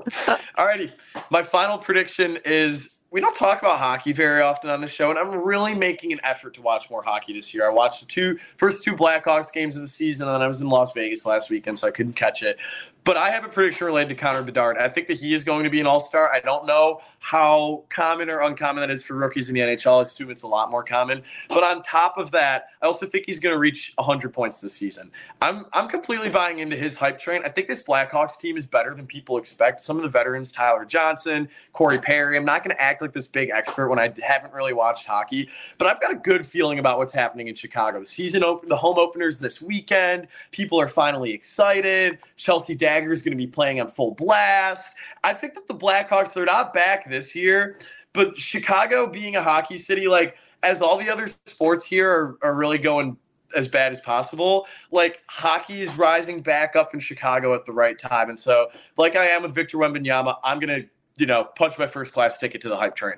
Alrighty, 0.58 0.92
my 1.30 1.42
final 1.42 1.78
prediction 1.78 2.38
is 2.44 2.94
we 3.14 3.20
don't 3.20 3.36
talk 3.36 3.62
about 3.62 3.78
hockey 3.78 4.12
very 4.12 4.42
often 4.42 4.70
on 4.70 4.80
the 4.80 4.88
show, 4.88 5.08
and 5.08 5.18
I'm 5.18 5.30
really 5.30 5.72
making 5.72 6.12
an 6.12 6.20
effort 6.24 6.54
to 6.54 6.62
watch 6.62 6.90
more 6.90 7.00
hockey 7.00 7.32
this 7.32 7.54
year. 7.54 7.64
I 7.64 7.72
watched 7.72 8.00
the 8.00 8.06
two 8.06 8.38
first 8.56 8.82
two 8.82 8.94
Blackhawks 8.94 9.52
games 9.52 9.76
of 9.76 9.82
the 9.82 9.88
season, 9.88 10.28
and 10.28 10.42
I 10.42 10.48
was 10.48 10.60
in 10.60 10.68
Las 10.68 10.92
Vegas 10.92 11.24
last 11.24 11.48
weekend, 11.48 11.78
so 11.78 11.86
I 11.86 11.92
couldn't 11.92 12.14
catch 12.14 12.42
it. 12.42 12.58
But 13.04 13.18
I 13.18 13.30
have 13.30 13.44
a 13.44 13.48
prediction 13.48 13.86
related 13.86 14.08
to 14.08 14.14
Connor 14.14 14.42
Bedard. 14.42 14.78
I 14.78 14.88
think 14.88 15.08
that 15.08 15.18
he 15.18 15.34
is 15.34 15.44
going 15.44 15.64
to 15.64 15.70
be 15.70 15.78
an 15.78 15.86
all 15.86 16.02
star. 16.02 16.32
I 16.32 16.40
don't 16.40 16.66
know 16.66 17.02
how 17.18 17.84
common 17.90 18.30
or 18.30 18.40
uncommon 18.40 18.80
that 18.80 18.90
is 18.90 19.02
for 19.02 19.12
rookies 19.12 19.50
in 19.50 19.54
the 19.54 19.60
NHL. 19.60 19.98
I 19.98 20.02
assume 20.02 20.30
it's 20.30 20.42
a 20.42 20.46
lot 20.46 20.70
more 20.70 20.82
common. 20.82 21.22
But 21.50 21.62
on 21.64 21.82
top 21.82 22.16
of 22.16 22.30
that, 22.30 22.68
I 22.80 22.86
also 22.86 23.04
think 23.04 23.26
he's 23.26 23.38
going 23.38 23.54
to 23.54 23.58
reach 23.58 23.92
100 23.96 24.32
points 24.32 24.60
this 24.60 24.72
season. 24.72 25.10
I'm, 25.42 25.66
I'm 25.74 25.88
completely 25.88 26.30
buying 26.30 26.60
into 26.60 26.76
his 26.76 26.94
hype 26.94 27.20
train. 27.20 27.42
I 27.44 27.50
think 27.50 27.68
this 27.68 27.82
Blackhawks 27.82 28.38
team 28.38 28.56
is 28.56 28.66
better 28.66 28.94
than 28.94 29.06
people 29.06 29.36
expect. 29.36 29.82
Some 29.82 29.96
of 29.96 30.02
the 30.02 30.08
veterans, 30.08 30.50
Tyler 30.50 30.86
Johnson, 30.86 31.50
Corey 31.74 31.98
Perry, 31.98 32.38
I'm 32.38 32.46
not 32.46 32.64
going 32.64 32.74
to 32.74 32.80
act 32.80 33.02
like 33.02 33.12
this 33.12 33.26
big 33.26 33.50
expert 33.50 33.88
when 33.88 34.00
I 34.00 34.14
haven't 34.22 34.54
really 34.54 34.72
watched 34.72 35.06
hockey, 35.06 35.50
but 35.76 35.86
I've 35.88 36.00
got 36.00 36.10
a 36.10 36.16
good 36.16 36.46
feeling 36.46 36.78
about 36.78 36.96
what's 36.96 37.12
happening 37.12 37.48
in 37.48 37.54
Chicago. 37.54 38.00
The 38.00 38.06
season 38.06 38.42
open, 38.42 38.70
the 38.70 38.76
home 38.76 38.98
openers 38.98 39.38
this 39.38 39.60
weekend. 39.60 40.26
People 40.52 40.80
are 40.80 40.88
finally 40.88 41.32
excited. 41.32 42.18
Chelsea 42.38 42.74
Dagger 42.94 43.12
is 43.12 43.20
going 43.20 43.32
to 43.32 43.36
be 43.36 43.46
playing 43.46 43.80
on 43.80 43.90
full 43.90 44.12
blast. 44.12 44.94
I 45.24 45.34
think 45.34 45.54
that 45.54 45.66
the 45.66 45.74
Blackhawks, 45.74 46.32
they're 46.32 46.44
not 46.44 46.72
back 46.72 47.10
this 47.10 47.34
year, 47.34 47.78
but 48.12 48.38
Chicago 48.38 49.08
being 49.08 49.34
a 49.34 49.42
hockey 49.42 49.78
city, 49.78 50.06
like, 50.06 50.36
as 50.62 50.80
all 50.80 50.96
the 50.96 51.10
other 51.10 51.28
sports 51.46 51.84
here 51.84 52.08
are, 52.08 52.38
are 52.42 52.54
really 52.54 52.78
going 52.78 53.16
as 53.56 53.68
bad 53.68 53.92
as 53.92 54.00
possible. 54.00 54.66
Like 54.90 55.22
hockey 55.26 55.82
is 55.82 55.94
rising 55.96 56.40
back 56.40 56.76
up 56.76 56.94
in 56.94 57.00
Chicago 57.00 57.54
at 57.54 57.66
the 57.66 57.72
right 57.72 57.98
time, 57.98 58.30
and 58.30 58.38
so 58.38 58.68
like 58.96 59.14
I 59.14 59.26
am 59.26 59.42
with 59.42 59.54
Victor 59.54 59.78
Wembanyama, 59.78 60.36
I'm 60.42 60.58
gonna 60.58 60.82
you 61.16 61.26
know 61.26 61.44
punch 61.56 61.78
my 61.78 61.86
first 61.86 62.12
class 62.12 62.38
ticket 62.38 62.60
to 62.62 62.68
the 62.68 62.76
hype 62.76 62.96
train. 62.96 63.16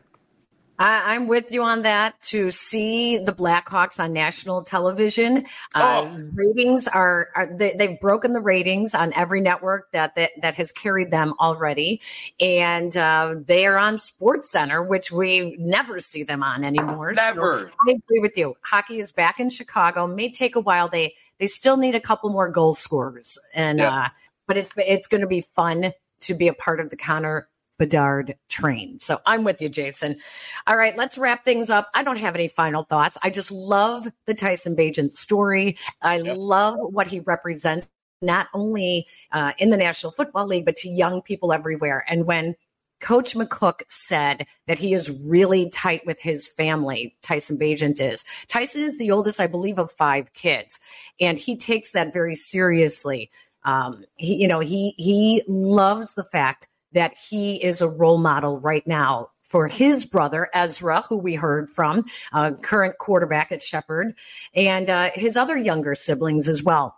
I, 0.79 1.15
am 1.15 1.27
with 1.29 1.53
you 1.53 1.63
on 1.63 1.83
that. 1.83 2.21
To 2.23 2.51
see 2.51 3.19
the 3.19 3.33
Blackhawks 3.33 4.01
on 4.01 4.13
national 4.13 4.63
television, 4.65 5.47
uh, 5.75 6.09
oh. 6.11 6.31
ratings 6.35 6.89
are, 6.89 7.29
are 7.35 7.49
they, 7.57 7.77
have 7.79 8.01
broken 8.01 8.33
the 8.33 8.41
ratings 8.41 8.95
on 8.95 9.13
every 9.15 9.41
network 9.41 9.91
that 9.93 10.15
that, 10.17 10.33
that 10.43 10.55
has 10.57 10.73
carried 10.73 11.11
them 11.11 11.35
already, 11.41 12.01
and 12.41 12.97
uh, 12.97 13.35
they 13.45 13.67
are 13.67 13.77
on 13.77 13.99
Sports 13.99 14.51
Center, 14.51 14.83
which 14.83 15.11
we 15.11 15.57
never 15.59 16.01
see 16.01 16.23
them 16.23 16.43
on 16.43 16.65
anymore. 16.65 17.13
Never. 17.13 17.71
So 17.71 17.71
I 17.89 17.93
agree 17.93 18.21
with 18.21 18.37
you. 18.37 18.57
Hockey 18.63 18.99
is 18.99 19.13
back 19.13 19.41
in 19.41 19.51
Chicago. 19.51 20.07
May 20.07 20.31
take 20.31 20.57
a 20.57 20.61
while. 20.61 20.89
They 20.89 21.15
they 21.39 21.47
still 21.47 21.77
need 21.77 21.95
a 21.95 22.01
couple 22.01 22.31
more 22.31 22.49
goal 22.49 22.75
scorers, 22.75 23.39
and 23.55 23.79
yeah. 23.79 24.05
uh, 24.05 24.09
but 24.47 24.57
it's 24.57 24.73
it's 24.77 25.07
going 25.07 25.21
to 25.21 25.27
be 25.27 25.41
fun 25.41 25.93
to 26.21 26.35
be 26.35 26.49
a 26.49 26.55
part 26.55 26.81
of 26.81 26.91
the 26.91 26.97
Connor 26.97 27.49
Bedard 27.79 28.37
train. 28.49 28.99
So 29.01 29.21
I'm 29.27 29.45
with 29.45 29.61
you, 29.61 29.69
Jason. 29.69 30.17
All 30.67 30.77
right, 30.77 30.97
let's 30.97 31.19
wrap 31.19 31.45
things 31.45 31.71
up. 31.71 31.89
I 31.95 32.03
don't 32.03 32.19
have 32.19 32.35
any 32.35 32.49
final 32.49 32.85
thoughts. 32.85 33.19
I 33.23 33.31
just 33.31 33.51
love 33.51 34.07
the 34.27 34.35
Tyson 34.35 34.77
Bagent 34.77 35.13
story. 35.13 35.77
I 36.03 36.17
yep. 36.17 36.37
love 36.39 36.77
what 36.79 37.07
he 37.07 37.21
represents, 37.21 37.87
not 38.23 38.49
only 38.55 39.07
uh, 39.33 39.53
in 39.59 39.71
the 39.71 39.77
National 39.77 40.13
Football 40.13 40.47
League, 40.47 40.65
but 40.65 40.77
to 40.79 40.89
young 40.89 41.23
people 41.23 41.53
everywhere. 41.53 42.05
And 42.09 42.27
when 42.27 42.57
Coach 43.01 43.35
McCook 43.35 43.83
said 43.89 44.47
that 44.67 44.79
he 44.79 44.95
is 44.95 45.11
really 45.11 45.69
tight 45.71 46.07
with 46.07 46.19
his 46.19 46.49
family. 46.49 47.15
Tyson 47.23 47.59
Bagent 47.59 48.01
is. 48.01 48.25
Tyson 48.49 48.83
is 48.83 48.99
the 48.99 49.11
oldest, 49.11 49.39
I 49.39 49.47
believe, 49.47 49.79
of 49.79 49.91
five 49.91 50.33
kids, 50.33 50.79
and 51.21 51.39
he 51.39 51.57
takes 51.57 51.93
that 51.93 52.13
very 52.13 52.35
seriously. 52.35 53.31
Um, 53.65 54.05
he, 54.15 54.37
you 54.37 54.49
know, 54.49 54.61
he 54.61 54.95
he 54.97 55.43
loves 55.47 56.15
the 56.15 56.25
fact 56.25 56.69
that 56.93 57.17
he 57.29 57.63
is 57.63 57.81
a 57.81 57.89
role 57.89 58.19
model 58.19 58.59
right 58.59 58.87
now 58.87 59.31
for 59.43 59.69
his 59.69 60.05
brother 60.05 60.49
Ezra, 60.53 61.03
who 61.09 61.17
we 61.17 61.35
heard 61.35 61.71
from, 61.71 62.05
uh, 62.33 62.53
current 62.63 62.99
quarterback 62.99 63.53
at 63.53 63.63
Shepherd, 63.63 64.15
and 64.55 64.91
uh, 64.91 65.11
his 65.15 65.37
other 65.37 65.57
younger 65.57 65.95
siblings 65.95 66.49
as 66.49 66.63
well. 66.63 66.97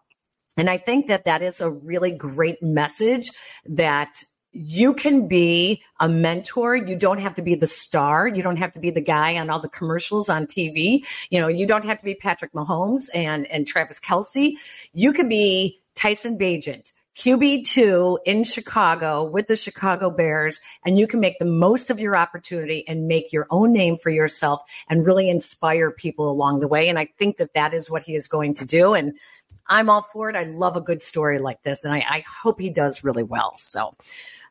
And 0.56 0.68
I 0.68 0.78
think 0.78 1.06
that 1.06 1.24
that 1.24 1.42
is 1.42 1.60
a 1.60 1.70
really 1.70 2.10
great 2.10 2.62
message 2.62 3.30
that 3.66 4.24
you 4.52 4.94
can 4.94 5.28
be 5.28 5.82
a 6.00 6.08
mentor. 6.08 6.74
You 6.74 6.96
don't 6.96 7.20
have 7.20 7.34
to 7.36 7.42
be 7.42 7.54
the 7.54 7.66
star. 7.66 8.26
You 8.26 8.42
don't 8.42 8.56
have 8.56 8.72
to 8.72 8.80
be 8.80 8.90
the 8.90 9.00
guy 9.00 9.36
on 9.36 9.50
all 9.50 9.60
the 9.60 9.68
commercials 9.68 10.28
on 10.28 10.46
TV. 10.46 11.04
You 11.30 11.38
know, 11.38 11.48
you 11.48 11.66
don't 11.66 11.84
have 11.84 11.98
to 11.98 12.04
be 12.04 12.14
Patrick 12.14 12.52
Mahomes 12.54 13.04
and, 13.14 13.46
and 13.46 13.66
Travis 13.66 14.00
Kelce. 14.00 14.54
You 14.92 15.12
can 15.12 15.28
be 15.28 15.80
Tyson 15.94 16.38
Bagent 16.38 16.92
QB2 17.18 18.18
in 18.26 18.44
Chicago 18.44 19.24
with 19.24 19.48
the 19.48 19.56
Chicago 19.56 20.08
Bears, 20.08 20.60
and 20.86 20.96
you 20.96 21.08
can 21.08 21.18
make 21.18 21.40
the 21.40 21.44
most 21.44 21.90
of 21.90 21.98
your 21.98 22.16
opportunity 22.16 22.86
and 22.86 23.08
make 23.08 23.32
your 23.32 23.48
own 23.50 23.72
name 23.72 23.98
for 23.98 24.10
yourself 24.10 24.62
and 24.88 25.04
really 25.04 25.28
inspire 25.28 25.90
people 25.90 26.30
along 26.30 26.60
the 26.60 26.68
way. 26.68 26.88
And 26.88 26.96
I 26.96 27.08
think 27.18 27.38
that 27.38 27.54
that 27.54 27.74
is 27.74 27.90
what 27.90 28.04
he 28.04 28.14
is 28.14 28.28
going 28.28 28.54
to 28.54 28.64
do. 28.64 28.94
And 28.94 29.18
I'm 29.66 29.90
all 29.90 30.06
for 30.12 30.30
it. 30.30 30.36
I 30.36 30.44
love 30.44 30.76
a 30.76 30.80
good 30.80 31.02
story 31.02 31.40
like 31.40 31.60
this, 31.64 31.84
and 31.84 31.92
I, 31.92 32.04
I 32.08 32.24
hope 32.40 32.60
he 32.60 32.70
does 32.70 33.02
really 33.02 33.24
well. 33.24 33.54
So, 33.58 33.94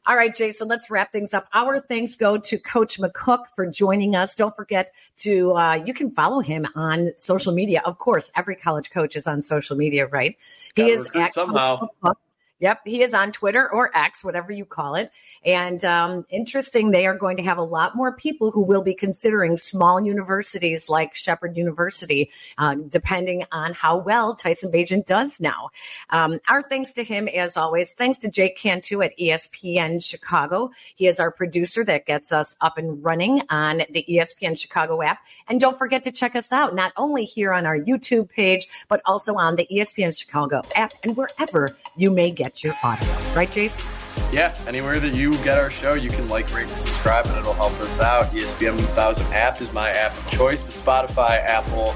all 0.06 0.18
right, 0.18 0.36
Jason, 0.36 0.68
let's 0.68 0.90
wrap 0.90 1.14
things 1.14 1.34
up. 1.34 1.48
Our 1.54 1.80
thanks 1.80 2.18
go 2.18 2.38
to 2.38 2.58
Coach 2.58 3.00
McCook 3.00 3.46
for 3.56 3.66
joining 3.66 4.14
us. 4.14 4.36
Don't 4.36 4.56
forget 4.58 4.94
to, 5.20 5.54
uh, 5.54 5.76
you 5.76 5.94
can 5.94 6.12
follow 6.12 6.42
him 6.42 6.68
on 6.76 7.14
social 7.16 7.54
media. 7.54 7.82
Of 7.86 7.98
course, 7.98 8.30
every 8.36 8.58
college 8.58 8.92
coach 8.92 9.16
is 9.16 9.26
on 9.26 9.42
social 9.42 9.78
media, 9.78 10.06
right? 10.06 10.36
He 10.76 10.90
is 10.90 11.08
at 11.16 11.34
somehow. 11.34 11.78
Coach 11.78 11.90
McCook 12.04 12.16
Yep, 12.60 12.82
he 12.86 13.04
is 13.04 13.14
on 13.14 13.32
Twitter 13.32 13.72
or 13.72 13.96
X, 13.96 14.24
whatever 14.24 14.52
you 14.52 14.66
call 14.66 14.96
it. 14.96 15.12
And 15.46 15.84
um, 15.86 16.26
interesting, 16.30 16.90
they 16.90 17.06
are 17.06 17.16
going 17.16 17.38
to 17.38 17.44
have 17.44 17.60
a 17.60 17.64
lot 17.64 17.96
more 17.96 18.16
people 18.16 18.50
who 18.50 18.64
will 18.64 18.82
be 18.82 18.96
considering 18.96 19.58
small 19.58 20.02
universities 20.02 20.90
like 20.90 21.14
Shepherd 21.14 21.56
University, 21.56 22.32
uh, 22.58 22.76
depending 22.90 23.44
on 23.52 23.74
how 23.74 23.98
well 23.98 24.34
Tyson 24.36 24.72
Bagent 24.72 25.06
does 25.06 25.40
now. 25.40 25.70
Um, 26.10 26.40
our 26.50 26.64
thanks 26.64 26.94
to 26.94 27.04
him, 27.04 27.28
as 27.28 27.58
always. 27.58 27.94
Thanks 27.94 28.18
to 28.20 28.32
Jake 28.32 28.58
Cantu 28.58 29.04
at 29.04 29.18
ESPN 29.20 30.04
Chicago. 30.04 30.72
He 30.96 31.06
is 31.06 31.20
our 31.20 31.30
producer 31.30 31.84
that 31.84 32.08
gets 32.08 32.32
us 32.32 32.58
up 32.62 32.80
and 32.80 33.04
running 33.04 33.44
on 33.52 33.84
the 33.92 34.04
ESPN 34.10 34.58
Chicago 34.58 35.04
app. 35.04 35.20
And 35.48 35.62
don't 35.62 35.78
forget 35.78 36.04
to 36.06 36.12
check 36.12 36.36
us 36.36 36.52
out, 36.52 36.74
not 36.74 36.92
only 36.98 37.24
here 37.24 37.54
on 37.54 37.68
our 37.68 37.78
YouTube 37.78 38.30
page, 38.30 38.68
but 38.88 39.02
also 39.06 39.36
on 39.36 39.58
the 39.58 39.68
ESPN 39.72 40.18
Chicago 40.18 40.64
app 40.74 40.94
and 41.04 41.16
wherever 41.16 41.78
you 41.96 42.10
may 42.10 42.32
get 42.32 42.47
get 42.48 42.64
your 42.64 42.74
audio. 42.84 43.08
Right, 43.36 43.50
Jace? 43.50 43.84
Yeah, 44.32 44.58
anywhere 44.68 45.00
that 45.00 45.14
you 45.14 45.32
get 45.44 45.60
our 45.60 45.70
show, 45.70 45.94
you 45.94 46.10
can 46.10 46.28
like, 46.30 46.54
rate, 46.54 46.64
and 46.64 46.72
subscribe, 46.72 47.26
and 47.28 47.38
it'll 47.38 47.54
help 47.54 47.74
us 47.82 48.00
out. 48.00 48.28
ESPN 48.32 48.76
1000 48.78 49.26
app 49.34 49.62
is 49.62 49.72
my 49.74 49.92
app 49.92 50.18
of 50.18 50.30
choice. 50.32 50.60
The 50.62 50.72
Spotify, 50.72 51.44
Apple, 51.46 51.94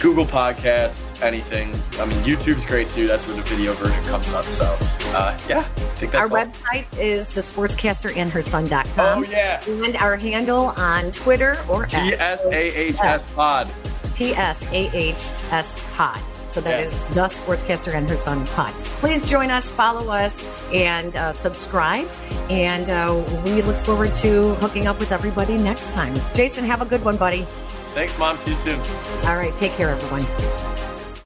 Google 0.00 0.24
Podcasts, 0.24 1.22
anything. 1.22 1.68
I 2.00 2.06
mean, 2.06 2.18
YouTube's 2.24 2.66
great 2.66 2.88
too. 2.90 3.06
That's 3.06 3.26
where 3.26 3.36
the 3.36 3.42
video 3.42 3.72
version 3.74 4.02
comes 4.04 4.28
up. 4.30 4.44
So, 4.46 4.64
uh, 5.16 5.38
yeah, 5.48 5.60
I 5.60 5.62
think 5.96 6.12
that's 6.12 6.30
Our 6.30 6.38
all. 6.38 6.44
website 6.46 6.98
is 6.98 7.28
the 7.28 7.40
sportscaster 7.40 8.14
and 8.16 8.30
her 8.32 8.42
son.com. 8.42 8.84
Oh, 8.98 9.22
yeah. 9.22 9.62
And 9.66 9.96
our 9.96 10.16
handle 10.16 10.66
on 10.76 11.12
Twitter 11.12 11.64
or 11.68 11.86
TSAHS 11.86 13.22
Pod. 13.34 13.68
TSAHS 14.12 15.94
Pod. 15.96 16.20
So 16.54 16.60
that 16.60 16.78
yeah. 16.78 16.86
is 16.86 16.92
the 17.06 17.22
Sportscaster 17.22 17.92
and 17.92 18.08
her 18.08 18.16
son 18.16 18.46
pod. 18.46 18.72
Please 19.02 19.28
join 19.28 19.50
us, 19.50 19.72
follow 19.72 20.08
us, 20.12 20.46
and 20.72 21.16
uh, 21.16 21.32
subscribe. 21.32 22.08
And 22.48 22.88
uh, 22.88 23.42
we 23.44 23.60
look 23.62 23.74
forward 23.78 24.14
to 24.16 24.54
hooking 24.54 24.86
up 24.86 25.00
with 25.00 25.10
everybody 25.10 25.58
next 25.58 25.92
time. 25.94 26.14
Jason, 26.32 26.64
have 26.64 26.80
a 26.80 26.84
good 26.84 27.04
one, 27.04 27.16
buddy. 27.16 27.42
Thanks, 27.90 28.16
Mom. 28.20 28.38
See 28.44 28.52
you 28.52 28.56
soon. 28.58 28.78
All 29.26 29.34
right. 29.34 29.54
Take 29.56 29.72
care, 29.72 29.90
everyone. 29.90 30.22